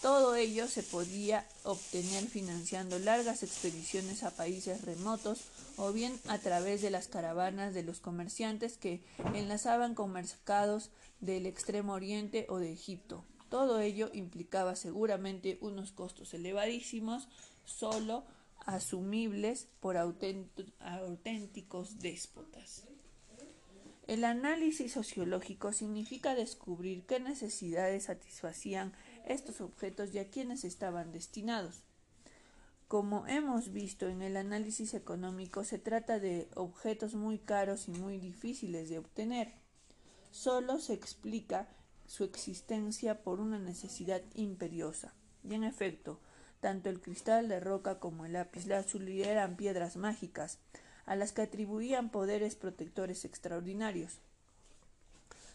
Todo 0.02 0.37
ello 0.37 0.68
se 0.68 0.83
podía 0.83 1.46
obtener 1.64 2.26
financiando 2.26 2.98
largas 2.98 3.42
expediciones 3.42 4.22
a 4.22 4.31
países 4.31 4.83
remotos 4.83 5.40
o 5.76 5.92
bien 5.92 6.18
a 6.29 6.38
través 6.38 6.83
de 6.83 6.90
las 6.90 7.09
caravanas 7.09 7.74
de 7.74 7.83
los 7.83 8.00
comerciantes 8.00 8.76
que 8.76 9.02
enlazaban 9.35 9.94
con 9.94 10.12
mercados 10.12 10.90
del 11.20 11.46
Extremo 11.46 11.94
Oriente 11.94 12.46
o 12.48 12.59
de 12.59 12.72
Egipto. 12.72 13.24
Todo 13.48 13.81
ello 13.81 14.11
implicaba 14.12 14.76
seguramente 14.76 15.59
unos 15.61 15.92
costos 15.92 16.35
elevadísimos, 16.35 17.29
solo 17.64 18.24
asumibles 18.66 19.68
por 19.81 19.96
auténticos 19.96 21.98
déspotas. 21.98 22.85
El 24.07 24.25
análisis 24.25 24.92
sociológico 24.92 25.73
significa 25.73 26.37
descubrir 26.37 27.07
qué 27.07 27.19
necesidades 27.19 28.05
satisfacían 28.05 28.92
estos 29.27 29.61
objetos 29.61 30.14
y 30.14 30.21
a 30.21 30.31
quiénes 30.31 30.64
estaban 30.64 31.11
destinados. 31.11 31.83
Como 32.87 33.27
hemos 33.27 33.73
visto 33.73 34.09
en 34.09 34.23
el 34.23 34.37
análisis 34.37 34.95
económico, 34.95 35.64
se 35.64 35.81
trata 35.81 36.21
de 36.21 36.49
objetos 36.55 37.16
muy 37.16 37.40
caros 37.40 37.88
y 37.88 37.90
muy 37.90 38.19
difíciles 38.19 38.88
de 38.88 38.99
obtener. 38.99 39.55
Solo 40.31 40.79
se 40.79 40.92
explica 40.92 41.69
su 42.07 42.23
existencia 42.23 43.25
por 43.25 43.40
una 43.40 43.59
necesidad 43.59 44.23
imperiosa. 44.35 45.14
Y 45.42 45.55
en 45.55 45.64
efecto, 45.64 46.21
tanto 46.61 46.90
el 46.90 47.01
cristal 47.01 47.49
de 47.49 47.59
roca 47.59 47.99
como 47.99 48.25
el 48.25 48.35
lápiz 48.35 48.66
lazuli 48.66 49.25
eran 49.25 49.57
piedras 49.57 49.97
mágicas, 49.97 50.61
a 51.07 51.16
las 51.16 51.33
que 51.33 51.42
atribuían 51.42 52.11
poderes 52.11 52.57
protectores 52.57 53.25
extraordinarios. 53.25 54.19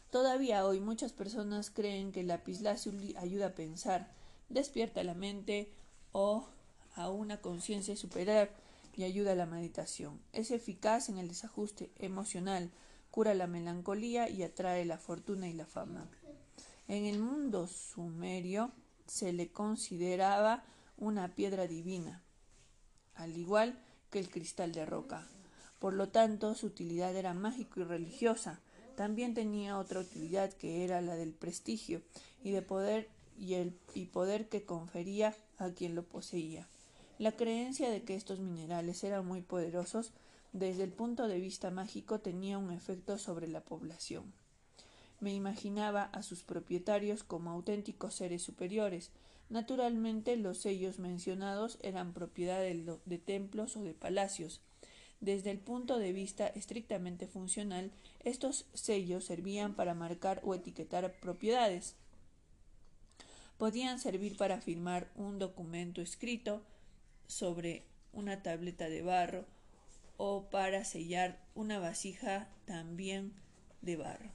Todavía 0.10 0.66
hoy 0.66 0.80
muchas 0.80 1.14
personas 1.14 1.70
creen 1.70 2.12
que 2.12 2.22
el 2.22 2.28
lapislázuli 2.28 3.16
ayuda 3.18 3.48
a 3.48 3.56
pensar, 3.56 4.12
despierta 4.50 5.04
la 5.04 5.14
mente 5.14 5.72
o 6.12 6.48
a 6.96 7.10
una 7.10 7.40
conciencia 7.40 7.96
superior 7.96 8.50
y 8.96 9.04
ayuda 9.04 9.34
a 9.34 9.36
la 9.36 9.46
meditación. 9.46 10.20
Es 10.34 10.52
eficaz 10.52 11.10
en 11.10 11.18
el 11.18 11.30
desajuste 11.30 11.92
emocional, 12.00 12.72
cura 13.10 13.34
la 13.34 13.48
melancolía 13.48 14.30
y 14.30 14.44
atrae 14.44 14.86
la 14.86 14.98
fortuna 14.98 15.48
y 15.48 15.54
la 15.54 15.66
fama. 15.66 16.10
En 16.88 17.06
el 17.06 17.20
mundo 17.20 17.68
sumerio 17.68 18.72
se 19.08 19.32
le 19.32 19.50
consideraba 19.52 20.64
una 20.98 21.30
piedra 21.36 21.68
divina, 21.68 22.22
al 23.16 23.38
igual 23.38 23.80
que 24.10 24.20
el 24.20 24.30
cristal 24.30 24.74
de 24.74 24.86
roca. 24.86 25.28
Por 25.82 25.96
lo 25.96 26.10
tanto, 26.10 26.54
su 26.54 26.68
utilidad 26.68 27.16
era 27.16 27.34
mágico 27.34 27.80
y 27.80 27.84
religiosa. 27.86 28.60
También 28.96 29.34
tenía 29.34 29.80
otra 29.80 30.00
utilidad 30.00 30.54
que 30.54 30.84
era 30.84 31.02
la 31.02 31.16
del 31.16 31.34
prestigio 31.34 32.04
y 32.44 32.52
de 32.52 32.62
poder 32.62 33.10
y 33.40 33.56
el 33.56 33.74
y 33.96 34.06
poder 34.06 34.48
que 34.48 34.64
confería 34.64 35.36
a 35.58 35.72
quien 35.72 35.96
lo 35.96 36.04
poseía. 36.04 36.68
La 37.18 37.32
creencia 37.32 37.90
de 37.90 38.04
que 38.04 38.14
estos 38.14 38.40
minerales 38.40 39.04
eran 39.04 39.26
muy 39.26 39.42
poderosos 39.42 40.12
desde 40.54 40.84
el 40.84 40.92
punto 40.92 41.28
de 41.28 41.40
vista 41.40 41.72
mágico 41.72 42.20
tenía 42.20 42.60
un 42.60 42.72
efecto 42.72 43.18
sobre 43.18 43.48
la 43.48 43.62
población. 43.62 44.32
Me 45.20 45.34
imaginaba 45.34 46.04
a 46.04 46.22
sus 46.22 46.44
propietarios 46.44 47.24
como 47.24 47.50
auténticos 47.50 48.14
seres 48.14 48.44
superiores. 48.44 49.10
Naturalmente 49.50 50.38
los 50.38 50.60
sellos 50.60 51.00
mencionados 51.00 51.80
eran 51.82 52.14
propiedad 52.14 52.60
de, 52.60 53.00
de 53.04 53.18
templos 53.18 53.78
o 53.78 53.82
de 53.82 53.96
palacios. 53.96 54.62
Desde 55.22 55.52
el 55.52 55.60
punto 55.60 56.00
de 56.00 56.14
vista 56.14 56.48
estrictamente 56.48 57.28
funcional, 57.28 57.92
estos 58.24 58.66
sellos 58.74 59.26
servían 59.26 59.76
para 59.76 59.94
marcar 59.94 60.42
o 60.44 60.56
etiquetar 60.56 61.14
propiedades. 61.20 61.96
Podían 63.60 64.00
servir 64.00 64.36
para 64.36 64.60
firmar 64.62 65.12
un 65.16 65.38
documento 65.38 66.02
escrito 66.02 66.64
sobre 67.28 67.84
una 68.14 68.42
tableta 68.42 68.90
de 68.90 69.04
barro 69.04 69.46
o 70.18 70.50
para 70.50 70.84
sellar 70.86 71.40
una 71.54 71.78
vasija 71.78 72.50
también 72.66 73.34
de 73.84 73.98
barro. 73.98 74.32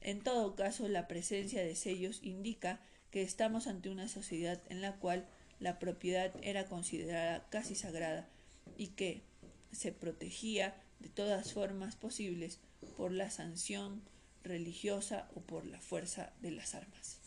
En 0.00 0.22
todo 0.22 0.56
caso, 0.56 0.88
la 0.88 1.06
presencia 1.06 1.62
de 1.62 1.76
sellos 1.76 2.18
indica 2.24 2.80
que 3.12 3.22
estamos 3.22 3.68
ante 3.68 3.90
una 3.90 4.08
sociedad 4.08 4.60
en 4.70 4.80
la 4.80 4.96
cual 4.96 5.28
la 5.60 5.78
propiedad 5.78 6.32
era 6.42 6.66
considerada 6.66 7.46
casi 7.48 7.76
sagrada 7.76 8.28
y 8.76 8.88
que 8.88 9.22
se 9.76 9.92
protegía 9.92 10.74
de 11.00 11.08
todas 11.08 11.52
formas 11.52 11.94
posibles 11.96 12.58
por 12.96 13.12
la 13.12 13.30
sanción 13.30 14.02
religiosa 14.42 15.28
o 15.34 15.40
por 15.40 15.66
la 15.66 15.80
fuerza 15.80 16.32
de 16.40 16.50
las 16.50 16.74
armas. 16.74 17.18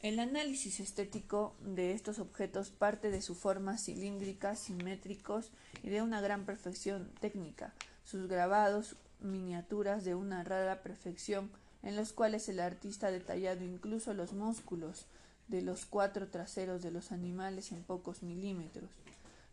El 0.00 0.20
análisis 0.20 0.78
estético 0.78 1.56
de 1.60 1.92
estos 1.92 2.20
objetos 2.20 2.70
parte 2.70 3.10
de 3.10 3.20
su 3.20 3.34
forma 3.34 3.78
cilíndrica, 3.78 4.54
simétricos 4.54 5.50
y 5.82 5.88
de 5.88 6.02
una 6.02 6.20
gran 6.20 6.46
perfección 6.46 7.10
técnica. 7.20 7.74
Sus 8.04 8.28
grabados, 8.28 8.94
miniaturas 9.20 10.04
de 10.04 10.14
una 10.14 10.44
rara 10.44 10.82
perfección, 10.82 11.50
en 11.82 11.96
los 11.96 12.12
cuales 12.12 12.48
el 12.48 12.60
artista 12.60 13.08
ha 13.08 13.10
detallado 13.10 13.64
incluso 13.64 14.14
los 14.14 14.32
músculos 14.34 15.06
de 15.48 15.62
los 15.62 15.84
cuatro 15.84 16.28
traseros 16.28 16.82
de 16.82 16.92
los 16.92 17.10
animales 17.10 17.72
en 17.72 17.82
pocos 17.82 18.22
milímetros. 18.22 18.90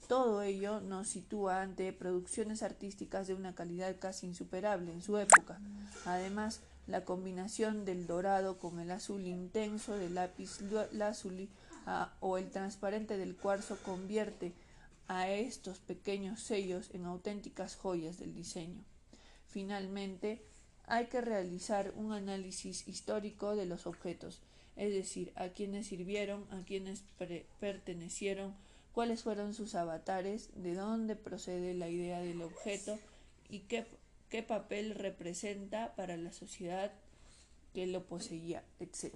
Todo 0.08 0.44
ello 0.44 0.82
nos 0.82 1.08
sitúa 1.08 1.62
ante 1.62 1.92
producciones 1.92 2.62
artísticas 2.62 3.28
de 3.28 3.34
una 3.34 3.56
calidad 3.56 3.96
casi 4.00 4.28
insuperable 4.28 4.92
en 4.92 5.02
su 5.02 5.18
época. 5.18 5.60
Además, 6.06 6.62
la 6.86 7.04
combinación 7.04 7.86
del 7.86 8.06
dorado 8.06 8.60
con 8.60 8.80
el 8.80 8.92
azul 8.92 9.26
intenso 9.26 9.98
del 9.98 10.14
lápiz 10.16 10.60
lazuli 10.92 11.50
o 12.20 12.38
el 12.38 12.52
transparente 12.52 13.18
del 13.18 13.36
cuarzo 13.36 13.78
convierte 13.84 14.54
a 15.08 15.30
estos 15.30 15.80
pequeños 15.80 16.40
sellos 16.40 16.90
en 16.94 17.06
auténticas 17.06 17.76
joyas 17.76 18.20
del 18.20 18.36
diseño. 18.36 18.84
Finalmente, 19.48 20.44
hay 20.88 21.08
que 21.08 21.22
realizar 21.22 21.94
un 21.96 22.14
análisis 22.14 22.88
histórico 22.88 23.56
de 23.56 23.66
los 23.66 23.88
objetos, 23.88 24.42
es 24.76 24.94
decir, 24.94 25.32
a 25.36 25.50
quienes 25.50 25.88
sirvieron, 25.88 26.46
a 26.52 26.64
quienes 26.64 27.04
pertenecieron, 27.60 28.54
cuáles 28.96 29.24
fueron 29.24 29.54
sus 29.54 29.76
avatares, 29.76 30.50
de 30.56 30.74
dónde 30.74 31.18
procede 31.18 31.74
la 31.74 31.90
idea 31.90 32.22
del 32.22 32.42
objeto 32.42 32.98
y 33.50 33.60
qué 33.60 34.42
papel 34.42 34.96
representa 34.96 35.94
para 35.96 36.16
la 36.16 36.32
sociedad 36.32 36.94
que 37.74 37.88
lo 37.88 38.06
poseía, 38.06 38.64
etc. 38.80 39.14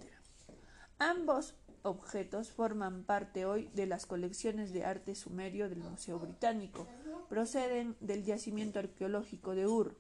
Ambos 0.98 1.56
objetos 1.84 2.52
forman 2.52 3.06
parte 3.06 3.46
hoy 3.46 3.70
de 3.74 3.86
las 3.86 4.06
colecciones 4.06 4.74
de 4.74 4.84
arte 4.84 5.16
sumerio 5.16 5.70
del 5.70 5.80
Museo 5.80 6.20
Británico. 6.20 6.86
Proceden 7.30 7.96
del 8.02 8.26
yacimiento 8.26 8.80
arqueológico 8.80 9.56
de 9.56 9.66
Ur, 9.66 9.96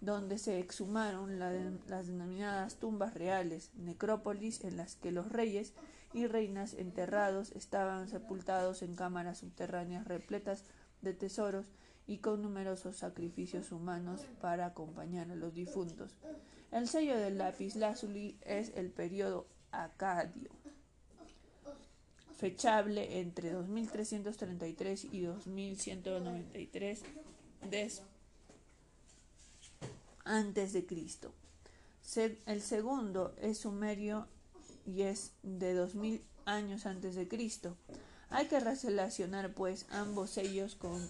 donde 0.00 0.38
se 0.38 0.58
exhumaron 0.58 1.38
las 1.38 2.06
denominadas 2.08 2.76
tumbas 2.80 3.14
reales, 3.14 3.70
necrópolis 3.76 4.64
en 4.64 4.76
las 4.76 4.96
que 4.96 5.12
los 5.12 5.30
reyes 5.30 5.72
y 6.12 6.26
reinas 6.26 6.74
enterrados 6.74 7.52
estaban 7.52 8.08
sepultados 8.08 8.82
en 8.82 8.94
cámaras 8.94 9.38
subterráneas 9.38 10.06
repletas 10.06 10.64
de 11.02 11.12
tesoros 11.12 11.66
y 12.06 12.18
con 12.18 12.42
numerosos 12.42 12.96
sacrificios 12.96 13.70
humanos 13.70 14.22
para 14.40 14.66
acompañar 14.66 15.30
a 15.30 15.36
los 15.36 15.54
difuntos. 15.54 16.14
El 16.72 16.88
sello 16.88 17.16
del 17.16 17.38
lápiz 17.38 17.76
lazuli 17.76 18.36
es 18.42 18.72
el 18.74 18.90
periodo 18.90 19.46
acadio, 19.70 20.50
fechable 22.36 23.20
entre 23.20 23.50
2333 23.50 25.04
y 25.12 25.20
2193 25.20 27.02
antes 30.24 30.72
de 30.72 30.86
Cristo. 30.86 31.32
El 32.46 32.62
segundo 32.62 33.34
es 33.38 33.58
sumerio 33.58 34.26
y 34.88 35.02
es 35.02 35.32
de 35.42 35.74
2000 35.74 36.22
años 36.46 36.86
antes 36.86 37.14
de 37.14 37.28
Cristo. 37.28 37.76
Hay 38.30 38.46
que 38.46 38.58
relacionar 38.58 39.52
pues 39.52 39.86
ambos 39.90 40.30
sellos 40.30 40.74
con, 40.74 41.06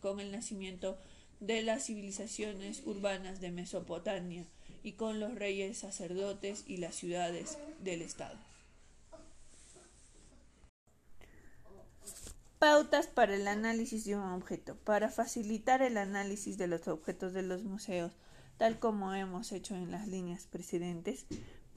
con 0.00 0.20
el 0.20 0.32
nacimiento 0.32 0.98
de 1.38 1.62
las 1.62 1.86
civilizaciones 1.86 2.82
urbanas 2.84 3.40
de 3.40 3.50
Mesopotamia 3.50 4.44
y 4.82 4.92
con 4.92 5.20
los 5.20 5.34
reyes 5.34 5.78
sacerdotes 5.78 6.64
y 6.66 6.78
las 6.78 6.94
ciudades 6.96 7.56
del 7.82 8.02
Estado. 8.02 8.36
Pautas 12.58 13.06
para 13.06 13.36
el 13.36 13.48
análisis 13.48 14.04
de 14.04 14.16
un 14.16 14.22
objeto. 14.22 14.76
Para 14.76 15.08
facilitar 15.08 15.82
el 15.82 15.96
análisis 15.96 16.58
de 16.58 16.66
los 16.66 16.88
objetos 16.88 17.32
de 17.32 17.42
los 17.42 17.62
museos, 17.62 18.12
tal 18.58 18.78
como 18.78 19.14
hemos 19.14 19.52
hecho 19.52 19.74
en 19.74 19.90
las 19.90 20.06
líneas 20.06 20.46
precedentes, 20.50 21.24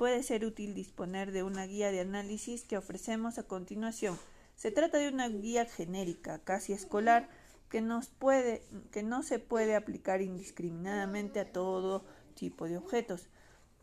puede 0.03 0.21
ser 0.21 0.43
útil 0.43 0.73
disponer 0.73 1.31
de 1.31 1.43
una 1.43 1.65
guía 1.65 1.89
de 1.89 2.01
análisis 2.01 2.65
que 2.65 2.75
ofrecemos 2.75 3.37
a 3.37 3.43
continuación. 3.43 4.19
Se 4.57 4.69
trata 4.69 4.97
de 4.97 5.07
una 5.07 5.29
guía 5.29 5.65
genérica, 5.65 6.39
casi 6.39 6.73
escolar, 6.73 7.29
que, 7.69 7.79
nos 7.79 8.09
puede, 8.09 8.63
que 8.91 9.01
no 9.01 9.23
se 9.23 9.39
puede 9.39 9.77
aplicar 9.77 10.21
indiscriminadamente 10.21 11.39
a 11.39 11.49
todo 11.53 12.03
tipo 12.35 12.67
de 12.67 12.75
objetos. 12.75 13.29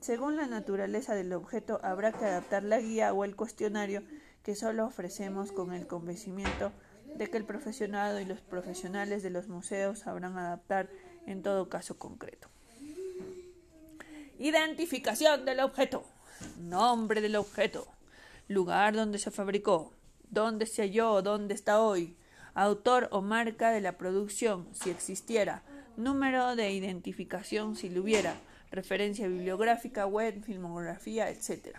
Según 0.01 0.37
la 0.37 0.47
naturaleza 0.47 1.15
del 1.15 1.33
objeto, 1.33 1.81
habrá 1.83 2.13
que 2.13 2.27
adaptar 2.27 2.65
la 2.65 2.81
guía 2.81 3.15
o 3.15 3.25
el 3.25 3.35
cuestionario 3.35 4.03
que 4.43 4.55
solo 4.55 4.85
ofrecemos 4.85 5.53
con 5.53 5.73
el 5.73 5.87
convencimiento 5.87 6.71
de 7.17 7.31
que 7.31 7.39
el 7.39 7.47
profesionado 7.47 8.21
y 8.21 8.27
los 8.27 8.43
profesionales 8.43 9.23
de 9.23 9.31
los 9.31 9.49
museos 9.49 10.01
sabrán 10.01 10.37
adaptar 10.37 10.91
en 11.25 11.43
todo 11.43 11.71
caso 11.71 11.99
concreto. 11.99 12.51
Identificación 14.41 15.45
del 15.45 15.61
objeto. 15.61 16.03
Nombre 16.59 17.21
del 17.21 17.37
objeto. 17.37 17.87
Lugar 18.49 18.95
donde 18.95 19.19
se 19.19 19.31
fabricó. 19.31 19.93
Dónde 20.31 20.65
se 20.65 20.81
halló. 20.81 21.21
Dónde 21.21 21.53
está 21.53 21.83
hoy. 21.83 22.17
Autor 22.55 23.09
o 23.13 23.21
marca 23.21 23.71
de 23.71 23.83
la 23.83 23.99
producción, 23.99 24.67
si 24.73 24.89
existiera. 24.89 25.63
Número 25.99 26.57
de 26.57 26.71
identificación, 26.71 27.77
si 27.77 27.91
lo 27.91 28.01
hubiera 28.01 28.35
referencia 28.71 29.29
bibliográfica, 29.29 30.07
web, 30.07 30.43
filmografía, 30.43 31.29
etc. 31.29 31.77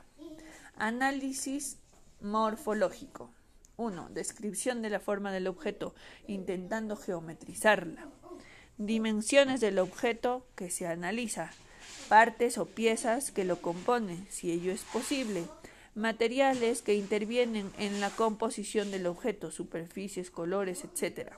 Análisis 0.76 1.80
morfológico. 2.22 3.32
1. 3.78 4.10
Descripción 4.12 4.84
de 4.84 4.92
la 4.92 5.00
forma 5.00 5.32
del 5.32 5.48
objeto, 5.48 5.96
intentando 6.28 6.96
geometrizarla. 6.96 8.08
Dimensiones 8.78 9.62
del 9.62 9.80
objeto 9.80 10.46
que 10.56 10.70
se 10.70 10.86
analiza. 10.86 11.50
Partes 12.12 12.58
o 12.58 12.66
piezas 12.66 13.32
que 13.32 13.46
lo 13.46 13.62
componen, 13.62 14.28
si 14.30 14.52
ello 14.52 14.74
es 14.74 14.82
posible. 14.82 15.46
Materiales 15.96 16.82
que 16.82 16.96
intervienen 16.96 17.72
en 17.78 18.02
la 18.02 18.10
composición 18.10 18.92
del 18.92 19.08
objeto, 19.08 19.50
superficies, 19.50 20.30
colores, 20.30 20.84
etc. 20.84 21.32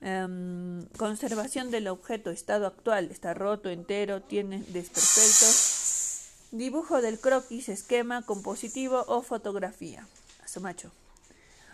Em, 0.00 0.86
conservación 0.96 1.70
del 1.70 1.88
objeto, 1.88 2.30
estado 2.30 2.66
actual, 2.66 3.10
está 3.10 3.34
roto, 3.34 3.68
entero, 3.68 4.22
tiene 4.22 4.64
desperfectos. 4.68 6.46
Dibujo 6.52 7.02
del 7.02 7.20
croquis, 7.20 7.68
esquema, 7.68 8.24
compositivo 8.24 9.04
o 9.06 9.20
fotografía. 9.20 10.08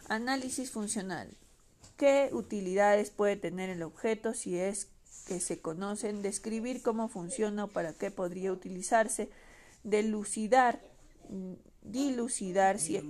Análisis 0.09 0.73
funcional. 0.73 1.31
¿Qué 1.97 2.31
utilidades 2.33 3.11
puede 3.11 3.37
tener 3.37 3.71
el 3.71 3.85
objeto 3.85 4.35
si 4.35 4.59
es 4.59 4.89
que 5.27 5.41
se 5.41 5.61
conocen? 5.61 6.23
Describir 6.23 6.83
cómo 6.83 7.09
funciona 7.09 7.65
o 7.65 7.69
para 7.69 7.93
qué 7.93 8.11
podría 8.11 8.53
utilizarse. 8.53 9.31
Delucidar, 9.85 10.81
dilucidar 11.83 12.79
si, 12.79 13.01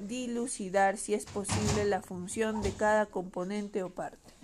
dilucidar 0.00 0.96
si 0.96 1.14
es 1.14 1.24
posible 1.24 1.84
la 1.84 2.02
función 2.02 2.62
de 2.62 2.72
cada 2.72 3.06
componente 3.06 3.82
o 3.82 3.90
parte. 3.90 4.34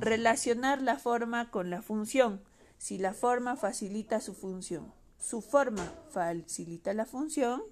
Relacionar 0.00 0.82
la 0.82 0.98
forma 0.98 1.50
con 1.50 1.70
la 1.70 1.82
función. 1.82 2.42
Si 2.78 2.98
la 2.98 3.14
forma 3.14 3.56
facilita 3.56 4.20
su 4.20 4.34
función. 4.34 4.92
Su 5.18 5.40
forma 5.40 5.90
facilita 6.10 6.92
la 6.92 7.06
función. 7.06 7.62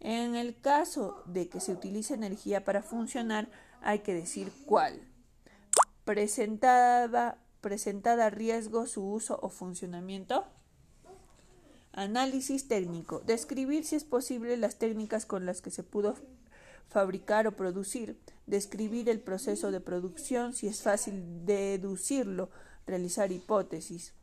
En 0.00 0.34
el 0.34 0.60
caso 0.60 1.22
de 1.26 1.48
que 1.48 1.60
se 1.60 1.72
utilice 1.72 2.14
energía 2.14 2.64
para 2.64 2.82
funcionar, 2.82 3.48
hay 3.80 4.00
que 4.00 4.12
decir 4.12 4.52
cuál. 4.66 5.00
Presentada, 6.06 7.36
presentada 7.60 8.30
riesgo 8.30 8.86
su 8.86 9.04
uso 9.04 9.40
o 9.42 9.48
funcionamiento. 9.48 10.44
Análisis 11.90 12.68
técnico. 12.68 13.18
Describir 13.26 13.84
si 13.84 13.96
es 13.96 14.04
posible 14.04 14.56
las 14.56 14.78
técnicas 14.78 15.26
con 15.26 15.46
las 15.46 15.62
que 15.62 15.72
se 15.72 15.82
pudo 15.82 16.14
fabricar 16.88 17.48
o 17.48 17.56
producir, 17.56 18.16
describir 18.46 19.08
el 19.08 19.18
proceso 19.18 19.72
de 19.72 19.80
producción, 19.80 20.52
si 20.52 20.68
es 20.68 20.80
fácil 20.80 21.44
deducirlo, 21.44 22.50
realizar 22.86 23.32
hipótesis. 23.32 24.14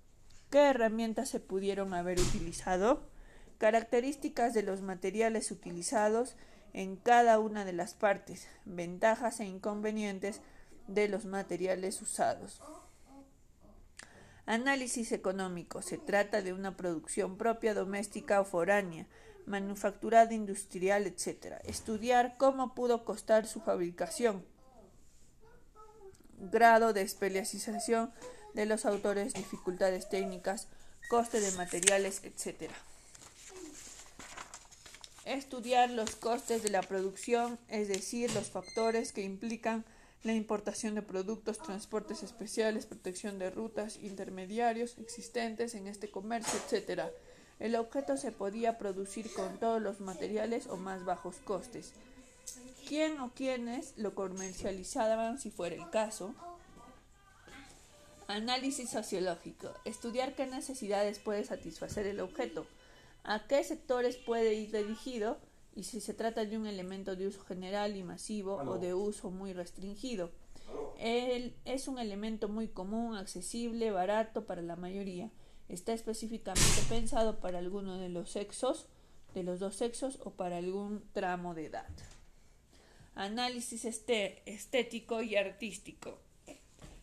¿Qué 0.49 0.59
herramientas 0.59 1.27
se 1.27 1.41
pudieron 1.41 1.93
haber 1.93 2.17
utilizado? 2.17 3.09
Características 3.57 4.53
de 4.53 4.63
los 4.63 4.81
materiales 4.81 5.51
utilizados 5.51 6.37
en 6.71 6.95
cada 6.95 7.39
una 7.39 7.65
de 7.65 7.73
las 7.73 7.93
partes, 7.93 8.47
ventajas 8.63 9.41
e 9.41 9.45
inconvenientes 9.45 10.39
de 10.87 11.07
los 11.07 11.25
materiales 11.25 12.01
usados. 12.01 12.61
Análisis 14.45 15.13
económico. 15.13 15.81
Se 15.81 15.97
trata 15.97 16.41
de 16.41 16.51
una 16.51 16.75
producción 16.75 17.37
propia, 17.37 17.73
doméstica 17.73 18.41
o 18.41 18.45
foránea, 18.45 19.07
manufacturada 19.45 20.33
industrial, 20.33 21.07
etc. 21.07 21.55
Estudiar 21.63 22.35
cómo 22.37 22.75
pudo 22.75 23.05
costar 23.05 23.47
su 23.47 23.61
fabricación, 23.61 24.45
grado 26.37 26.91
de 26.91 27.01
especialización 27.03 28.11
de 28.53 28.65
los 28.65 28.85
autores, 28.85 29.33
dificultades 29.33 30.09
técnicas, 30.09 30.67
coste 31.09 31.39
de 31.39 31.51
materiales, 31.53 32.21
etc. 32.23 32.69
Estudiar 35.25 35.89
los 35.89 36.17
costes 36.17 36.63
de 36.63 36.69
la 36.69 36.81
producción, 36.81 37.57
es 37.69 37.87
decir, 37.87 38.33
los 38.33 38.51
factores 38.51 39.13
que 39.13 39.21
implican 39.21 39.85
la 40.23 40.33
importación 40.33 40.95
de 40.95 41.01
productos, 41.01 41.59
transportes 41.59 42.23
especiales, 42.23 42.85
protección 42.85 43.39
de 43.39 43.51
rutas, 43.51 43.97
intermediarios 44.01 44.97
existentes 44.97 45.75
en 45.75 45.87
este 45.87 46.09
comercio, 46.09 46.59
etc 46.67 47.11
el 47.63 47.75
objeto 47.75 48.17
se 48.17 48.31
podía 48.31 48.77
producir 48.77 49.31
con 49.33 49.57
todos 49.57 49.81
los 49.81 50.01
materiales 50.01 50.67
o 50.67 50.75
más 50.75 51.05
bajos 51.05 51.37
costes. 51.37 51.93
¿Quién 52.87 53.19
o 53.21 53.31
quiénes 53.33 53.93
lo 53.95 54.13
comercializaban 54.15 55.39
si 55.39 55.49
fuera 55.49 55.75
el 55.75 55.89
caso? 55.89 56.35
Análisis 58.27 58.89
sociológico. 58.89 59.71
Estudiar 59.85 60.35
qué 60.35 60.45
necesidades 60.45 61.19
puede 61.19 61.45
satisfacer 61.45 62.07
el 62.07 62.19
objeto, 62.19 62.67
a 63.23 63.47
qué 63.47 63.63
sectores 63.63 64.17
puede 64.17 64.55
ir 64.55 64.71
dirigido 64.71 65.37
y 65.75 65.83
si 65.83 66.01
se 66.01 66.13
trata 66.13 66.45
de 66.45 66.57
un 66.57 66.67
elemento 66.67 67.15
de 67.15 67.27
uso 67.27 67.41
general 67.41 67.95
y 67.95 68.03
masivo 68.03 68.55
o 68.55 68.77
de 68.77 68.93
uso 68.93 69.31
muy 69.31 69.53
restringido. 69.53 70.31
Es 70.97 71.87
un 71.87 71.99
elemento 71.99 72.47
muy 72.47 72.67
común, 72.67 73.15
accesible, 73.15 73.91
barato 73.91 74.45
para 74.45 74.61
la 74.61 74.75
mayoría 74.75 75.29
está 75.69 75.93
específicamente 75.93 76.81
pensado 76.89 77.39
para 77.39 77.59
alguno 77.59 77.97
de 77.97 78.09
los 78.09 78.31
sexos, 78.31 78.87
de 79.33 79.43
los 79.43 79.59
dos 79.59 79.75
sexos 79.75 80.19
o 80.23 80.31
para 80.31 80.57
algún 80.57 81.03
tramo 81.13 81.53
de 81.55 81.65
edad. 81.65 81.87
Análisis 83.15 83.85
este, 83.85 84.41
estético 84.45 85.21
y 85.21 85.35
artístico. 85.35 86.19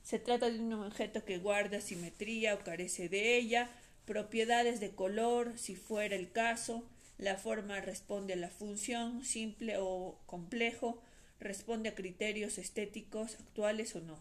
Se 0.02 0.18
trata 0.18 0.50
de 0.50 0.58
un 0.58 0.72
objeto 0.72 1.24
que 1.24 1.38
guarda 1.38 1.80
simetría 1.80 2.54
o 2.54 2.60
carece 2.60 3.08
de 3.08 3.36
ella, 3.36 3.70
propiedades 4.06 4.80
de 4.80 4.94
color, 4.94 5.56
si 5.56 5.76
fuera 5.76 6.16
el 6.16 6.32
caso, 6.32 6.84
la 7.20 7.36
forma 7.36 7.80
responde 7.80 8.32
a 8.32 8.36
la 8.36 8.48
función, 8.48 9.24
simple 9.24 9.76
o 9.78 10.18
complejo, 10.26 11.00
responde 11.38 11.90
a 11.90 11.94
criterios 11.94 12.58
estéticos 12.58 13.34
actuales 13.34 13.94
o 13.94 14.00
no. 14.00 14.18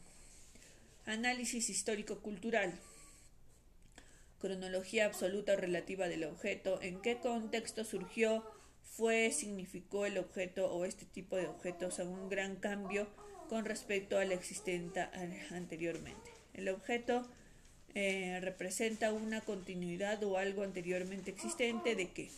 Análisis 1.06 1.70
histórico-cultural 1.70 2.74
cronología 4.40 5.06
absoluta 5.06 5.54
o 5.54 5.58
relativa 5.58 6.08
del 6.08 6.24
objeto, 6.24 6.82
en 6.82 7.02
qué 7.02 7.18
contexto 7.18 7.84
surgió, 7.84 8.44
fue, 8.84 9.32
significó 9.32 10.06
el 10.06 10.18
objeto 10.18 10.72
o 10.72 10.86
este 10.86 11.06
tipo 11.06 11.36
de 11.36 11.48
objetos 11.48 12.00
a 12.00 12.04
un 12.04 12.30
gran 12.30 12.56
cambio 12.56 13.08
con 13.50 13.66
respecto 13.66 14.18
a 14.18 14.26
la 14.26 14.34
existente 14.34 15.02
anteriormente. 15.52 16.32
El 16.54 16.70
objeto 16.70 17.28
eh, 17.96 18.40
representa 18.42 19.14
una 19.14 19.42
continuidad 19.42 20.24
o 20.24 20.38
algo 20.38 20.64
anteriormente 20.64 21.32
existente 21.32 21.96
de 21.96 22.12
que 22.12 22.30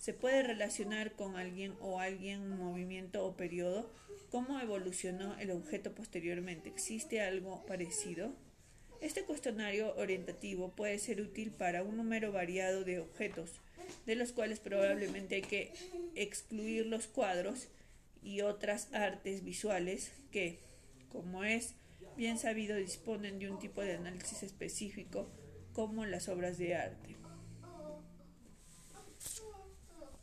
se 0.00 0.14
puede 0.14 0.42
relacionar 0.42 1.12
con 1.12 1.36
alguien 1.36 1.74
o 1.78 2.00
alguien, 2.00 2.48
movimiento 2.48 3.22
o 3.22 3.36
periodo, 3.36 3.92
cómo 4.30 4.58
evolucionó 4.58 5.38
el 5.38 5.50
objeto 5.50 5.94
posteriormente. 5.94 6.70
¿Existe 6.70 7.20
algo 7.20 7.66
parecido? 7.66 8.32
Este 9.02 9.24
cuestionario 9.24 9.94
orientativo 9.96 10.70
puede 10.70 10.98
ser 10.98 11.20
útil 11.20 11.50
para 11.50 11.82
un 11.82 11.98
número 11.98 12.32
variado 12.32 12.82
de 12.82 12.98
objetos, 12.98 13.50
de 14.06 14.14
los 14.14 14.32
cuales 14.32 14.58
probablemente 14.58 15.34
hay 15.34 15.42
que 15.42 15.74
excluir 16.14 16.86
los 16.86 17.06
cuadros 17.06 17.68
y 18.22 18.40
otras 18.40 18.88
artes 18.94 19.44
visuales 19.44 20.12
que, 20.32 20.60
como 21.10 21.44
es 21.44 21.74
bien 22.16 22.38
sabido, 22.38 22.76
disponen 22.76 23.38
de 23.38 23.50
un 23.50 23.58
tipo 23.58 23.82
de 23.82 23.96
análisis 23.96 24.42
específico 24.44 25.30
como 25.74 26.06
las 26.06 26.30
obras 26.30 26.56
de 26.56 26.74
arte. 26.74 27.19